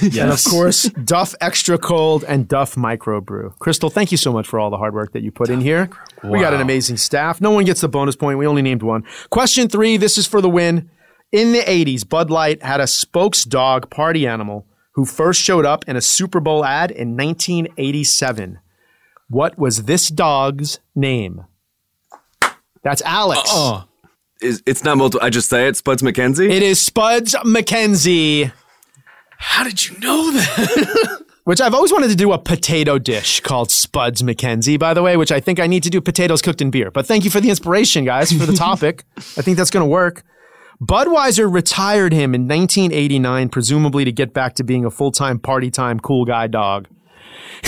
And 0.00 0.30
of 0.30 0.44
course, 0.44 0.84
Duff 1.04 1.34
Extra 1.40 1.78
Cold 1.78 2.24
and 2.28 2.46
Duff 2.46 2.74
Microbrew. 2.74 3.58
Crystal, 3.58 3.90
thank 3.90 4.12
you 4.12 4.18
so 4.18 4.32
much 4.32 4.46
for 4.46 4.60
all 4.60 4.70
the 4.70 4.76
hard 4.76 4.94
work 4.94 5.12
that 5.12 5.22
you 5.22 5.32
put 5.32 5.48
in 5.50 5.60
here. 5.60 5.90
We 6.22 6.38
got 6.38 6.54
an 6.54 6.60
amazing 6.60 6.96
staff. 6.98 7.40
No 7.40 7.50
one 7.50 7.64
gets 7.64 7.80
the 7.80 7.88
bonus 7.88 8.14
point. 8.14 8.38
We 8.38 8.46
only 8.46 8.62
named 8.62 8.82
one. 8.82 9.04
Question 9.30 9.68
three 9.68 9.96
this 9.96 10.16
is 10.18 10.26
for 10.26 10.40
the 10.40 10.50
win. 10.50 10.90
In 11.32 11.52
the 11.52 11.60
80s, 11.60 12.08
Bud 12.08 12.28
Light 12.30 12.62
had 12.62 12.80
a 12.80 12.86
spokes 12.86 13.44
dog 13.44 13.88
party 13.88 14.26
animal 14.26 14.66
who 14.92 15.04
first 15.04 15.40
showed 15.40 15.64
up 15.64 15.88
in 15.88 15.96
a 15.96 16.00
Super 16.00 16.40
Bowl 16.40 16.64
ad 16.64 16.90
in 16.90 17.16
1987. 17.16 18.58
What 19.28 19.58
was 19.58 19.84
this 19.84 20.08
dog's 20.08 20.80
name? 20.94 21.44
That's 22.82 23.02
Alex. 23.02 23.42
Oh. 23.46 23.84
Is, 24.42 24.62
it's 24.66 24.82
not 24.84 24.96
multiple. 24.96 25.24
I 25.24 25.30
just 25.30 25.50
say 25.50 25.68
it. 25.68 25.76
Spuds 25.76 26.02
MacKenzie. 26.02 26.50
It 26.50 26.62
is 26.62 26.80
Spuds 26.80 27.34
MacKenzie. 27.44 28.52
How 29.36 29.64
did 29.64 29.86
you 29.86 29.98
know 29.98 30.30
that? 30.32 31.24
Which 31.44 31.60
I've 31.60 31.74
always 31.74 31.92
wanted 31.92 32.08
to 32.08 32.16
do 32.16 32.32
a 32.32 32.38
potato 32.38 32.98
dish 32.98 33.40
called 33.40 33.70
Spuds 33.70 34.22
MacKenzie, 34.22 34.78
by 34.78 34.94
the 34.94 35.02
way, 35.02 35.16
which 35.16 35.32
I 35.32 35.40
think 35.40 35.58
I 35.58 35.66
need 35.66 35.82
to 35.82 35.90
do 35.90 36.00
potatoes 36.00 36.42
cooked 36.42 36.60
in 36.60 36.70
beer. 36.70 36.90
But 36.90 37.06
thank 37.06 37.24
you 37.24 37.30
for 37.30 37.40
the 37.40 37.48
inspiration, 37.48 38.04
guys, 38.04 38.30
for 38.30 38.44
the 38.44 38.52
topic. 38.56 39.04
I 39.16 39.42
think 39.42 39.56
that's 39.56 39.70
going 39.70 39.82
to 39.82 39.90
work. 39.90 40.22
Budweiser 40.82 41.52
retired 41.52 42.12
him 42.12 42.34
in 42.34 42.48
1989, 42.48 43.48
presumably 43.50 44.04
to 44.04 44.12
get 44.12 44.32
back 44.32 44.54
to 44.54 44.64
being 44.64 44.84
a 44.84 44.90
full 44.90 45.12
time 45.12 45.38
party 45.38 45.70
time 45.70 46.00
cool 46.00 46.24
guy 46.24 46.46
dog. 46.46 46.88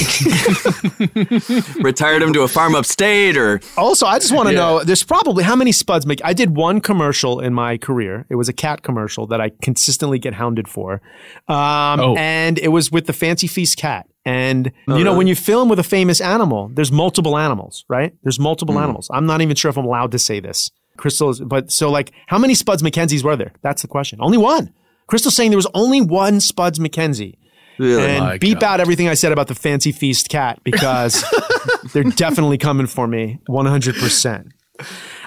Retired 1.83 2.23
him 2.23 2.33
to 2.33 2.43
a 2.43 2.49
farm 2.49 2.75
upstate, 2.75 3.37
or 3.37 3.61
Also, 3.77 4.07
I 4.07 4.19
just 4.19 4.33
want 4.35 4.49
to 4.49 4.55
Yeah. 4.55 4.61
know 4.61 4.85
there's 4.85 5.03
probably 5.03 5.45
how 5.45 5.55
many 5.55 5.71
Spuds 5.73 6.07
make 6.07 6.21
I 6.25 6.33
did 6.33 6.57
one 6.57 6.81
commercial 6.81 7.41
in 7.41 7.53
my 7.53 7.77
career. 7.77 8.25
It 8.31 8.37
was 8.37 8.49
a 8.49 8.53
cat 8.55 8.83
commercial 8.83 9.27
that 9.27 9.41
I 9.41 9.51
consistently 9.63 10.19
get 10.19 10.35
hounded 10.35 10.67
for. 10.69 11.03
Um, 11.49 12.01
Oh. 12.01 12.15
And 12.17 12.59
it 12.59 12.69
was 12.69 12.91
with 12.91 13.07
the 13.07 13.13
Fancy 13.13 13.47
Feast 13.47 13.77
cat. 13.77 14.07
And, 14.25 14.71
you 14.87 15.03
know, 15.05 15.15
when 15.17 15.27
you 15.27 15.35
film 15.35 15.69
with 15.69 15.79
a 15.81 15.83
famous 15.85 16.21
animal, 16.21 16.71
there's 16.73 16.93
multiple 16.93 17.37
animals, 17.37 17.85
right? 17.89 18.15
There's 18.23 18.39
multiple 18.39 18.79
animals. 18.79 19.09
I'm 19.13 19.27
not 19.27 19.41
even 19.43 19.57
sure 19.57 19.69
if 19.69 19.77
I'm 19.77 19.85
allowed 19.85 20.13
to 20.13 20.19
say 20.19 20.39
this. 20.41 20.71
Crystal 20.97 21.31
is, 21.31 21.41
but 21.41 21.71
so 21.73 21.91
like, 21.91 22.13
how 22.27 22.39
many 22.39 22.55
Spuds 22.55 22.83
MacKenzies 22.83 23.23
were 23.23 23.37
there? 23.37 23.53
That's 23.63 23.83
the 23.83 23.89
question. 23.89 24.19
Only 24.21 24.39
one. 24.39 24.73
Crystal's 25.07 25.35
saying 25.35 25.51
there 25.51 25.59
was 25.59 25.67
only 25.75 26.01
one 26.01 26.41
Spuds 26.41 26.79
MacKenzie. 26.79 27.37
really? 27.79 28.03
And 28.07 28.25
my 28.25 28.39
beep 28.39 28.61
God. 28.61 28.75
out 28.75 28.81
everything 28.81 29.09
I 29.09 29.15
said 29.15 29.33
about 29.33 29.49
the 29.49 29.55
Fancy 29.55 29.93
Feast 29.93 30.29
cat 30.29 30.61
because 30.65 31.25
they're 31.93 32.05
definitely 32.05 32.59
coming 32.59 32.87
for 32.87 33.07
me 33.07 33.39
100%. 33.49 34.51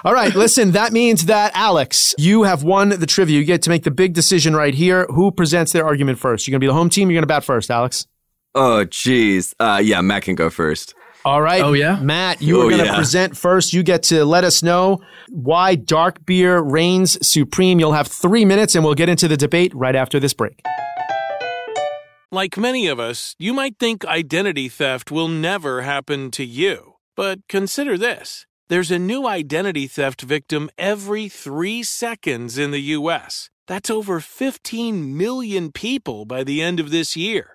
All 0.04 0.14
right, 0.14 0.36
listen, 0.36 0.72
that 0.72 0.92
means 0.92 1.26
that 1.26 1.52
Alex, 1.56 2.14
you 2.18 2.44
have 2.44 2.64
won 2.64 2.90
the 2.90 3.06
trivia. 3.06 3.40
You 3.40 3.46
get 3.46 3.62
to 3.64 3.70
make 3.70 3.84
the 3.84 3.92
big 3.92 4.14
decision 4.14 4.56
right 4.56 4.74
here. 4.74 5.06
Who 5.10 5.32
presents 5.32 5.72
their 5.72 5.86
argument 5.86 6.20
first? 6.20 6.48
You're 6.48 6.54
going 6.54 6.60
to 6.62 6.66
be 6.66 6.68
the 6.68 6.74
home 6.74 6.90
team. 6.90 7.10
You're 7.10 7.16
going 7.18 7.24
to 7.24 7.28
bat 7.28 7.44
first, 7.44 7.72
Alex. 7.72 8.06
oh, 8.54 8.86
jeez. 8.86 9.54
Uh, 9.60 9.82
yeah, 9.84 10.02
Matt 10.02 10.24
can 10.24 10.36
go 10.36 10.50
first. 10.50 10.94
All 11.26 11.42
right. 11.42 11.64
Oh, 11.64 11.74
yeah? 11.74 12.00
Matt, 12.00 12.40
you 12.42 12.62
are 12.62 12.66
Oh, 12.66 12.70
going 12.70 12.82
to 12.82 12.86
yeah. 12.86 12.96
present 12.96 13.36
first. 13.36 13.74
You 13.74 13.82
get 13.82 14.04
to 14.04 14.24
let 14.26 14.44
us 14.44 14.62
know 14.62 15.00
why 15.30 15.74
dark 15.74 16.24
beer 16.24 16.60
reigns 16.62 17.18
supreme. 17.28 17.80
You'll 17.80 17.94
have 17.94 18.06
three 18.08 18.46
minutes 18.46 18.76
and 18.76 18.86
we'll 18.86 18.94
get 18.94 19.10
into 19.10 19.28
the 19.28 19.36
debate 19.36 19.74
right 19.74 19.96
after 19.96 20.20
this 20.20 20.34
break. 20.36 20.62
Like 22.32 22.58
many 22.58 22.86
of 22.88 23.00
us, 23.00 23.36
you 23.40 23.54
might 23.54 23.80
think 23.80 24.06
identity 24.06 24.70
theft 24.70 25.10
will 25.10 25.28
never 25.28 25.82
happen 25.82 26.30
to 26.32 26.46
you. 26.46 26.94
But 27.16 27.40
consider 27.50 27.98
this 27.98 28.46
there's 28.68 28.92
a 28.92 29.00
new 29.00 29.26
identity 29.28 29.88
theft 29.88 30.22
victim 30.22 30.70
every 30.78 31.28
three 31.30 31.82
seconds 31.82 32.58
in 32.58 32.72
the 32.72 32.82
U.S. 32.82 33.50
That's 33.68 33.90
over 33.90 34.20
15 34.20 35.18
million 35.18 35.72
people 35.72 36.26
by 36.26 36.44
the 36.44 36.62
end 36.62 36.80
of 36.80 36.92
this 36.92 37.16
year, 37.16 37.55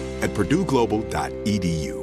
at 0.21 0.29
purdueglobal.edu. 0.31 2.01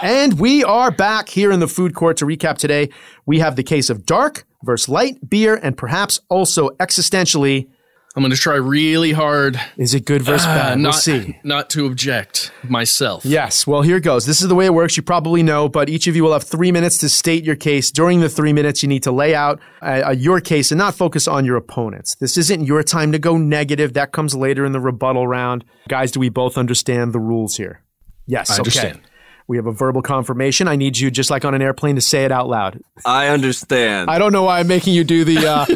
And 0.00 0.38
we 0.38 0.62
are 0.62 0.92
back 0.92 1.28
here 1.28 1.50
in 1.50 1.58
the 1.58 1.66
food 1.66 1.94
court 1.94 2.18
to 2.18 2.24
recap 2.24 2.56
today. 2.56 2.90
We 3.26 3.40
have 3.40 3.56
the 3.56 3.64
case 3.64 3.90
of 3.90 4.06
dark 4.06 4.46
versus 4.62 4.88
light 4.88 5.28
beer, 5.28 5.56
and 5.56 5.76
perhaps 5.76 6.20
also 6.28 6.70
existentially. 6.78 7.68
I'm 8.18 8.22
going 8.22 8.32
to 8.32 8.36
try 8.36 8.56
really 8.56 9.12
hard. 9.12 9.60
Is 9.76 9.94
it 9.94 10.04
good 10.04 10.22
versus 10.22 10.44
Ah, 10.44 10.54
bad? 10.54 10.74
We'll 10.78 10.86
not, 10.86 10.94
see. 10.96 11.38
Not 11.44 11.70
to 11.70 11.86
object 11.86 12.50
myself. 12.64 13.24
Yes. 13.24 13.64
Well, 13.64 13.82
here 13.82 14.00
goes. 14.00 14.26
This 14.26 14.42
is 14.42 14.48
the 14.48 14.56
way 14.56 14.66
it 14.66 14.74
works. 14.74 14.96
You 14.96 15.04
probably 15.04 15.44
know, 15.44 15.68
but 15.68 15.88
each 15.88 16.08
of 16.08 16.16
you 16.16 16.24
will 16.24 16.32
have 16.32 16.42
three 16.42 16.72
minutes 16.72 16.98
to 16.98 17.08
state 17.08 17.44
your 17.44 17.54
case. 17.54 17.92
During 17.92 18.18
the 18.18 18.28
three 18.28 18.52
minutes, 18.52 18.82
you 18.82 18.88
need 18.88 19.04
to 19.04 19.12
lay 19.12 19.36
out 19.36 19.60
uh, 19.82 20.02
uh, 20.06 20.10
your 20.10 20.40
case 20.40 20.72
and 20.72 20.78
not 20.80 20.96
focus 20.96 21.28
on 21.28 21.44
your 21.44 21.54
opponents. 21.54 22.16
This 22.16 22.36
isn't 22.36 22.64
your 22.64 22.82
time 22.82 23.12
to 23.12 23.20
go 23.20 23.36
negative. 23.36 23.92
That 23.92 24.10
comes 24.10 24.34
later 24.34 24.66
in 24.66 24.72
the 24.72 24.80
rebuttal 24.80 25.28
round. 25.28 25.64
Guys, 25.86 26.10
do 26.10 26.18
we 26.18 26.28
both 26.28 26.58
understand 26.58 27.12
the 27.12 27.20
rules 27.20 27.56
here? 27.56 27.84
Yes. 28.26 28.50
I 28.50 28.54
okay. 28.54 28.58
understand. 28.58 29.00
We 29.46 29.58
have 29.58 29.66
a 29.66 29.72
verbal 29.72 30.02
confirmation. 30.02 30.66
I 30.66 30.74
need 30.74 30.98
you, 30.98 31.12
just 31.12 31.30
like 31.30 31.44
on 31.44 31.54
an 31.54 31.62
airplane, 31.62 31.94
to 31.94 32.00
say 32.00 32.24
it 32.24 32.32
out 32.32 32.48
loud. 32.48 32.80
I 33.06 33.28
understand. 33.28 34.10
I 34.10 34.18
don't 34.18 34.32
know 34.32 34.42
why 34.42 34.58
I'm 34.58 34.66
making 34.66 34.94
you 34.94 35.04
do 35.04 35.24
the. 35.24 35.46
Uh, 35.46 35.66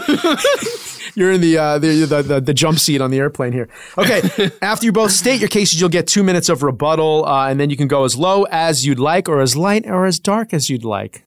you're 1.15 1.33
in 1.33 1.41
the, 1.41 1.59
uh, 1.59 1.79
the, 1.79 2.05
the 2.07 2.23
the 2.23 2.41
the 2.41 2.55
jump 2.55 2.79
seat 2.79 3.01
on 3.01 3.11
the 3.11 3.19
airplane 3.19 3.53
here. 3.53 3.69
Okay. 3.99 4.23
After 4.63 4.87
you 4.87 4.93
both 4.93 5.13
state 5.13 5.41
your 5.41 5.49
cases, 5.49 5.81
you'll 5.81 5.89
get 5.91 6.07
two 6.07 6.23
minutes 6.23 6.49
of 6.49 6.63
rebuttal, 6.63 7.25
uh, 7.27 7.49
and 7.49 7.59
then 7.61 7.71
you 7.71 7.77
can 7.77 7.89
go 7.89 8.05
as 8.05 8.17
low 8.17 8.45
as 8.51 8.85
you'd 8.87 8.99
like, 8.99 9.29
or 9.29 9.41
as 9.41 9.57
light, 9.57 9.87
or 9.87 10.07
as 10.07 10.19
dark 10.19 10.53
as 10.55 10.69
you'd 10.71 10.85
like. 10.85 11.27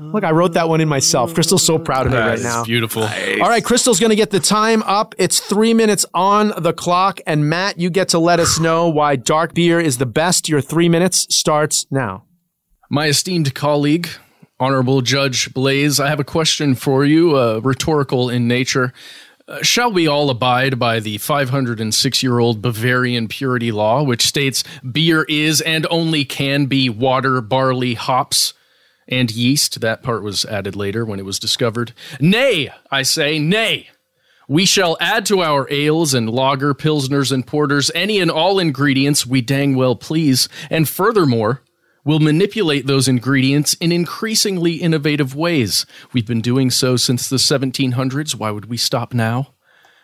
Look, 0.00 0.24
I 0.24 0.30
wrote 0.30 0.54
that 0.54 0.70
one 0.70 0.80
in 0.80 0.88
myself. 0.88 1.34
Crystal's 1.34 1.62
so 1.62 1.78
proud 1.78 2.06
of 2.06 2.12
me 2.12 2.16
That 2.18 2.26
right 2.26 2.40
now. 2.40 2.64
beautiful. 2.64 3.02
All 3.02 3.48
right, 3.50 3.62
Crystal's 3.62 4.00
going 4.00 4.08
to 4.08 4.16
get 4.16 4.30
the 4.30 4.40
time 4.40 4.82
up. 4.84 5.14
It's 5.18 5.38
three 5.38 5.74
minutes 5.74 6.06
on 6.14 6.54
the 6.56 6.72
clock. 6.72 7.20
And 7.26 7.50
Matt, 7.50 7.78
you 7.78 7.90
get 7.90 8.08
to 8.08 8.18
let 8.18 8.40
us 8.40 8.58
know 8.58 8.88
why 8.88 9.16
dark 9.16 9.52
beer 9.52 9.78
is 9.78 9.98
the 9.98 10.06
best. 10.06 10.48
Your 10.48 10.62
three 10.62 10.88
minutes 10.88 11.26
starts 11.34 11.86
now. 11.90 12.24
My 12.88 13.08
esteemed 13.08 13.54
colleague, 13.54 14.08
Honorable 14.58 15.02
Judge 15.02 15.52
Blais, 15.52 16.02
I 16.02 16.08
have 16.08 16.20
a 16.20 16.24
question 16.24 16.74
for 16.74 17.04
you, 17.04 17.36
uh, 17.36 17.60
rhetorical 17.62 18.30
in 18.30 18.48
nature. 18.48 18.94
Uh, 19.48 19.62
shall 19.62 19.92
we 19.92 20.08
all 20.08 20.28
abide 20.28 20.76
by 20.76 20.98
the 20.98 21.18
506 21.18 22.22
year 22.22 22.40
old 22.40 22.60
Bavarian 22.60 23.28
purity 23.28 23.70
law, 23.70 24.02
which 24.02 24.26
states 24.26 24.64
beer 24.80 25.24
is 25.28 25.60
and 25.60 25.86
only 25.88 26.24
can 26.24 26.66
be 26.66 26.88
water, 26.88 27.40
barley, 27.40 27.94
hops, 27.94 28.54
and 29.06 29.30
yeast? 29.30 29.80
That 29.80 30.02
part 30.02 30.24
was 30.24 30.44
added 30.46 30.74
later 30.74 31.04
when 31.04 31.20
it 31.20 31.24
was 31.24 31.38
discovered. 31.38 31.92
Nay, 32.20 32.70
I 32.90 33.02
say, 33.02 33.38
nay. 33.38 33.88
We 34.48 34.66
shall 34.66 34.96
add 35.00 35.26
to 35.26 35.42
our 35.42 35.68
ales 35.70 36.12
and 36.12 36.28
lager, 36.28 36.74
pilsners, 36.74 37.30
and 37.30 37.46
porters 37.46 37.90
any 37.94 38.18
and 38.18 38.30
all 38.30 38.58
ingredients 38.58 39.26
we 39.26 39.42
dang 39.42 39.76
well 39.76 39.94
please, 39.94 40.48
and 40.70 40.88
furthermore, 40.88 41.62
We'll 42.06 42.20
manipulate 42.20 42.86
those 42.86 43.08
ingredients 43.08 43.74
in 43.74 43.90
increasingly 43.90 44.74
innovative 44.74 45.34
ways. 45.34 45.84
We've 46.12 46.24
been 46.24 46.40
doing 46.40 46.70
so 46.70 46.96
since 46.96 47.28
the 47.28 47.34
1700s. 47.34 48.36
Why 48.36 48.52
would 48.52 48.66
we 48.66 48.76
stop 48.76 49.12
now? 49.12 49.54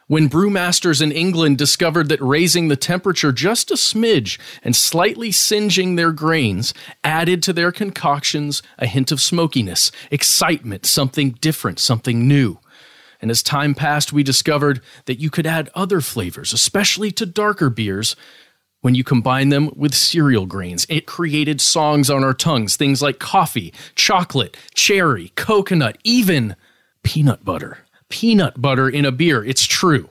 When 0.09 0.29
brewmasters 0.29 1.01
in 1.01 1.13
England 1.13 1.59
discovered 1.59 2.09
that 2.09 2.21
raising 2.21 2.67
the 2.67 2.75
temperature 2.75 3.31
just 3.31 3.71
a 3.71 3.75
smidge 3.75 4.41
and 4.65 4.75
slightly 4.75 5.31
singeing 5.31 5.95
their 5.95 6.11
grains 6.11 6.75
added 7.05 7.41
to 7.45 7.53
their 7.53 7.71
concoctions 7.71 8.65
a 8.81 8.89
hint 8.89 9.13
of 9.13 9.21
smokiness, 9.21 9.93
excitement, 10.11 10.87
something 10.87 11.31
different, 11.41 11.79
something 11.79 12.27
new. 12.27 12.59
And 13.21 13.31
as 13.31 13.45
time 13.45 13.77
passed, 13.77 14.13
we 14.13 14.25
discovered 14.25 14.81
that 15.05 15.21
you 15.21 15.31
could 15.31 15.47
add 15.47 15.71
other 15.73 16.01
flavors, 16.01 16.53
especially 16.53 17.13
to 17.13 17.25
darker 17.25 17.71
beers, 17.71 18.17
when 18.83 18.95
you 18.95 19.03
combine 19.03 19.49
them 19.49 19.71
with 19.75 19.95
cereal 19.95 20.45
grains. 20.45 20.87
It 20.91 21.07
created 21.07 21.61
songs 21.61 22.11
on 22.11 22.23
our 22.23 22.35
tongues, 22.35 22.77
things 22.77 23.01
like 23.01 23.19
coffee, 23.19 23.73
chocolate, 23.95 24.57
cherry, 24.75 25.33
coconut, 25.35 25.97
even 26.05 26.57
peanut 27.03 27.45
butter. 27.45 27.79
Peanut 28.11 28.61
butter 28.61 28.89
in 28.89 29.07
a 29.07 29.13
beer, 29.13 29.43
it's 29.43 29.65
true. 29.65 30.11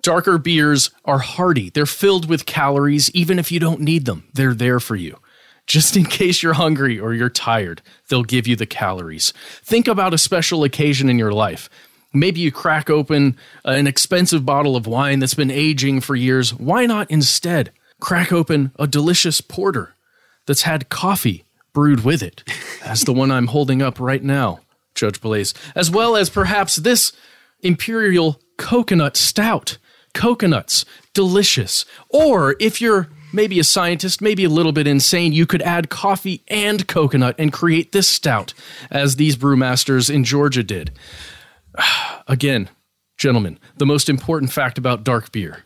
Darker 0.00 0.38
beers 0.38 0.90
are 1.04 1.18
hearty. 1.18 1.68
They're 1.68 1.84
filled 1.84 2.28
with 2.28 2.46
calories, 2.46 3.10
even 3.10 3.38
if 3.38 3.52
you 3.52 3.60
don't 3.60 3.80
need 3.80 4.06
them. 4.06 4.26
They're 4.32 4.54
there 4.54 4.80
for 4.80 4.96
you. 4.96 5.18
Just 5.66 5.96
in 5.96 6.04
case 6.06 6.42
you're 6.42 6.54
hungry 6.54 6.98
or 6.98 7.12
you're 7.12 7.28
tired, 7.28 7.82
they'll 8.08 8.24
give 8.24 8.46
you 8.46 8.56
the 8.56 8.66
calories. 8.66 9.34
Think 9.62 9.86
about 9.86 10.14
a 10.14 10.18
special 10.18 10.64
occasion 10.64 11.10
in 11.10 11.18
your 11.18 11.32
life. 11.32 11.68
Maybe 12.12 12.40
you 12.40 12.50
crack 12.50 12.88
open 12.90 13.36
uh, 13.64 13.70
an 13.70 13.86
expensive 13.86 14.44
bottle 14.44 14.74
of 14.74 14.86
wine 14.86 15.20
that's 15.20 15.34
been 15.34 15.50
aging 15.50 16.00
for 16.00 16.16
years. 16.16 16.52
Why 16.54 16.86
not 16.86 17.10
instead 17.10 17.70
crack 18.00 18.32
open 18.32 18.72
a 18.78 18.86
delicious 18.86 19.40
porter 19.40 19.94
that's 20.46 20.62
had 20.62 20.88
coffee 20.88 21.44
brewed 21.72 22.04
with 22.04 22.22
it, 22.22 22.42
as 22.84 23.02
the 23.02 23.12
one 23.12 23.30
I'm 23.30 23.48
holding 23.48 23.82
up 23.82 24.00
right 24.00 24.22
now, 24.22 24.60
Judge 24.94 25.20
Blais, 25.20 25.54
as 25.74 25.90
well 25.90 26.16
as 26.16 26.30
perhaps 26.30 26.76
this 26.76 27.12
imperial 27.60 28.40
coconut 28.56 29.16
stout. 29.16 29.78
Coconuts, 30.12 30.84
delicious. 31.14 31.84
Or 32.08 32.56
if 32.58 32.80
you're 32.80 33.08
maybe 33.32 33.60
a 33.60 33.64
scientist, 33.64 34.20
maybe 34.20 34.44
a 34.44 34.48
little 34.48 34.72
bit 34.72 34.86
insane, 34.86 35.32
you 35.32 35.46
could 35.46 35.62
add 35.62 35.88
coffee 35.88 36.42
and 36.48 36.86
coconut 36.88 37.36
and 37.38 37.52
create 37.52 37.92
this 37.92 38.08
stout, 38.08 38.52
as 38.90 39.16
these 39.16 39.36
brewmasters 39.36 40.12
in 40.12 40.24
Georgia 40.24 40.62
did. 40.62 40.90
Again, 42.26 42.68
gentlemen, 43.16 43.58
the 43.76 43.86
most 43.86 44.08
important 44.08 44.52
fact 44.52 44.78
about 44.78 45.04
dark 45.04 45.30
beer. 45.30 45.64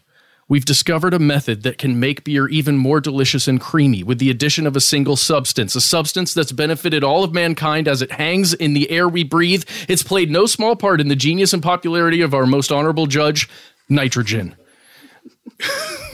We've 0.49 0.65
discovered 0.65 1.15
a 1.15 1.19
method 1.19 1.63
that 1.63 1.79
can 1.79 1.99
make 1.99 2.25
beer 2.25 2.49
even 2.49 2.77
more 2.77 3.01
delicious 3.01 3.49
and 3.49 3.61
creamy 3.61 4.03
with 4.03 4.19
the 4.19 4.31
addition 4.31 4.67
of 4.67 4.77
a 4.77 4.81
single 4.81 5.17
substance, 5.17 5.75
a 5.75 5.81
substance 5.81 6.35
that's 6.35 6.53
benefited 6.53 7.03
all 7.03 7.25
of 7.25 7.33
mankind 7.33 7.89
as 7.89 8.03
it 8.03 8.13
hangs 8.13 8.53
in 8.53 8.75
the 8.75 8.91
air 8.91 9.09
we 9.09 9.25
breathe. 9.25 9.65
It's 9.89 10.03
played 10.03 10.31
no 10.31 10.47
small 10.47 10.77
part 10.77 11.01
in 11.01 11.09
the 11.09 11.17
genius 11.17 11.55
and 11.55 11.63
popularity 11.63 12.21
of 12.21 12.35
our 12.35 12.47
most 12.47 12.71
honorable 12.71 13.07
judge, 13.07 13.49
nitrogen. 13.89 14.55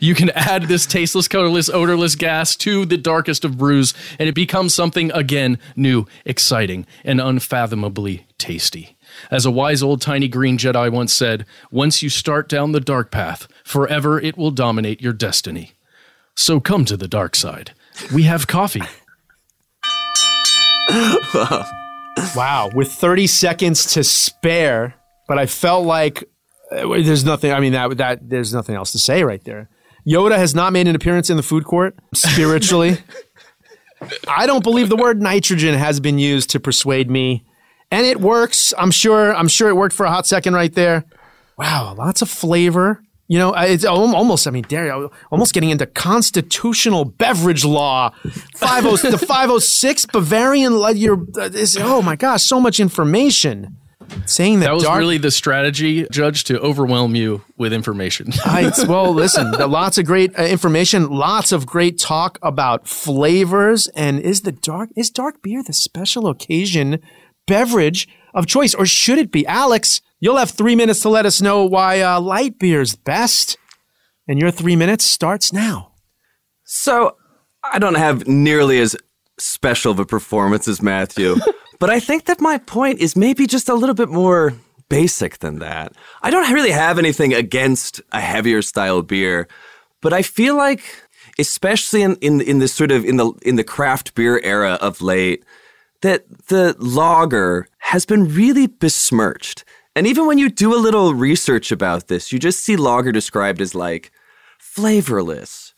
You 0.00 0.14
can 0.14 0.30
add 0.30 0.64
this 0.64 0.86
tasteless, 0.86 1.26
colorless, 1.26 1.68
odorless 1.68 2.14
gas 2.14 2.54
to 2.56 2.84
the 2.84 2.96
darkest 2.96 3.44
of 3.44 3.58
brews, 3.58 3.92
and 4.20 4.28
it 4.28 4.34
becomes 4.34 4.72
something 4.72 5.10
again 5.12 5.58
new, 5.74 6.06
exciting, 6.24 6.86
and 7.04 7.20
unfathomably 7.20 8.26
tasty. 8.38 8.93
As 9.30 9.46
a 9.46 9.50
wise 9.50 9.82
old 9.82 10.00
tiny 10.00 10.28
green 10.28 10.58
Jedi 10.58 10.90
once 10.90 11.12
said, 11.12 11.46
once 11.70 12.02
you 12.02 12.08
start 12.08 12.48
down 12.48 12.72
the 12.72 12.80
dark 12.80 13.10
path, 13.10 13.48
forever 13.64 14.20
it 14.20 14.36
will 14.36 14.50
dominate 14.50 15.00
your 15.00 15.12
destiny. 15.12 15.72
So 16.34 16.60
come 16.60 16.84
to 16.86 16.96
the 16.96 17.08
dark 17.08 17.36
side. 17.36 17.72
We 18.12 18.24
have 18.24 18.46
coffee. 18.46 18.82
wow, 22.36 22.70
with 22.74 22.92
30 22.92 23.26
seconds 23.26 23.92
to 23.94 24.04
spare, 24.04 24.94
but 25.28 25.38
I 25.38 25.46
felt 25.46 25.86
like 25.86 26.24
uh, 26.70 26.86
there's 27.02 27.24
nothing. 27.24 27.52
I 27.52 27.60
mean, 27.60 27.72
that 27.72 27.96
that 27.98 28.28
there's 28.28 28.52
nothing 28.52 28.74
else 28.74 28.92
to 28.92 28.98
say 28.98 29.22
right 29.22 29.42
there. 29.44 29.68
Yoda 30.06 30.36
has 30.36 30.54
not 30.54 30.72
made 30.72 30.86
an 30.86 30.94
appearance 30.94 31.30
in 31.30 31.36
the 31.36 31.42
food 31.42 31.64
court 31.64 31.98
spiritually. 32.14 32.98
I 34.28 34.46
don't 34.46 34.62
believe 34.62 34.88
the 34.88 34.96
word 34.96 35.22
nitrogen 35.22 35.74
has 35.74 35.98
been 36.00 36.18
used 36.18 36.50
to 36.50 36.60
persuade 36.60 37.10
me, 37.10 37.44
and 37.90 38.06
it 38.06 38.20
works. 38.20 38.72
I'm 38.78 38.90
sure. 38.90 39.34
I'm 39.34 39.48
sure 39.48 39.68
it 39.68 39.76
worked 39.76 39.94
for 39.94 40.06
a 40.06 40.10
hot 40.10 40.26
second 40.26 40.54
right 40.54 40.72
there. 40.74 41.04
Wow, 41.56 41.94
lots 41.96 42.22
of 42.22 42.28
flavor. 42.28 43.02
You 43.26 43.38
know, 43.38 43.54
it's 43.56 43.84
almost. 43.86 44.46
I 44.46 44.50
mean, 44.50 44.64
dare 44.68 45.08
almost 45.30 45.54
getting 45.54 45.70
into 45.70 45.86
constitutional 45.86 47.04
beverage 47.06 47.64
law. 47.64 48.10
Five 48.54 48.84
oh 48.84 48.96
the 48.96 49.16
five 49.18 49.50
oh 49.50 49.58
six 49.58 50.04
Bavarian. 50.04 50.76
le- 50.76 50.92
You're, 50.92 51.24
uh, 51.38 51.48
oh 51.78 52.02
my 52.02 52.16
gosh, 52.16 52.42
so 52.44 52.60
much 52.60 52.80
information. 52.80 53.76
Saying 54.26 54.60
that, 54.60 54.66
That 54.66 54.74
was 54.74 54.82
dark 54.84 54.98
really 54.98 55.16
the 55.16 55.30
strategy, 55.30 56.06
Judge, 56.10 56.44
to 56.44 56.60
overwhelm 56.60 57.14
you 57.14 57.42
with 57.56 57.72
information. 57.72 58.28
I, 58.44 58.70
well, 58.86 59.12
listen, 59.12 59.50
lots 59.52 59.96
of 59.96 60.04
great 60.04 60.38
uh, 60.38 60.42
information, 60.44 61.08
lots 61.08 61.52
of 61.52 61.64
great 61.64 61.98
talk 61.98 62.38
about 62.42 62.86
flavors, 62.86 63.88
and 63.88 64.20
is 64.20 64.42
the 64.42 64.52
dark 64.52 64.90
is 64.94 65.08
dark 65.08 65.40
beer 65.42 65.62
the 65.62 65.72
special 65.72 66.28
occasion 66.28 67.00
beverage 67.46 68.08
of 68.34 68.46
choice, 68.46 68.74
or 68.74 68.86
should 68.86 69.18
it 69.18 69.30
be? 69.30 69.46
Alex, 69.46 70.00
you'll 70.20 70.36
have 70.36 70.50
three 70.50 70.74
minutes 70.74 71.00
to 71.00 71.08
let 71.08 71.26
us 71.26 71.40
know 71.40 71.64
why 71.64 72.00
uh, 72.00 72.20
light 72.20 72.58
beer's 72.58 72.94
best, 72.94 73.56
and 74.26 74.40
your 74.40 74.50
three 74.50 74.76
minutes 74.76 75.04
starts 75.04 75.52
now. 75.52 75.92
So 76.64 77.16
I 77.62 77.78
don't 77.78 77.96
have 77.96 78.26
nearly 78.26 78.80
as 78.80 78.96
special 79.38 79.92
of 79.92 79.98
a 79.98 80.06
performance 80.06 80.68
as 80.68 80.82
Matthew, 80.82 81.36
but 81.78 81.90
I 81.90 82.00
think 82.00 82.24
that 82.24 82.40
my 82.40 82.58
point 82.58 83.00
is 83.00 83.16
maybe 83.16 83.46
just 83.46 83.68
a 83.68 83.74
little 83.74 83.94
bit 83.94 84.08
more 84.08 84.54
basic 84.88 85.38
than 85.38 85.58
that. 85.60 85.92
I 86.22 86.30
don't 86.30 86.52
really 86.52 86.70
have 86.70 86.98
anything 86.98 87.34
against 87.34 88.00
a 88.12 88.20
heavier 88.20 88.62
style 88.62 89.02
beer, 89.02 89.48
but 90.00 90.12
I 90.12 90.22
feel 90.22 90.56
like 90.56 90.82
especially 91.38 92.02
in, 92.02 92.16
in 92.16 92.40
in 92.40 92.58
this 92.58 92.72
sort 92.72 92.90
of 92.90 93.04
in 93.04 93.16
the 93.16 93.32
in 93.42 93.56
the 93.56 93.64
craft 93.64 94.14
beer 94.14 94.40
era 94.44 94.78
of 94.80 95.02
late 95.02 95.44
that 96.04 96.48
the 96.48 96.76
lager 96.78 97.66
has 97.78 98.04
been 98.04 98.28
really 98.34 98.66
besmirched. 98.66 99.64
And 99.96 100.06
even 100.06 100.26
when 100.26 100.36
you 100.36 100.50
do 100.50 100.74
a 100.74 100.76
little 100.76 101.14
research 101.14 101.72
about 101.72 102.08
this, 102.08 102.30
you 102.30 102.38
just 102.38 102.60
see 102.60 102.76
lager 102.76 103.10
described 103.10 103.62
as 103.62 103.74
like 103.74 104.12
flavorless, 104.58 105.72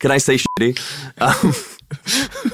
can 0.00 0.10
I 0.10 0.18
say 0.18 0.36
shitty? 0.36 0.78
Um, 1.18 2.52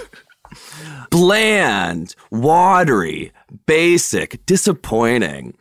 bland, 1.10 2.14
watery, 2.30 3.32
basic, 3.66 4.46
disappointing. 4.46 5.56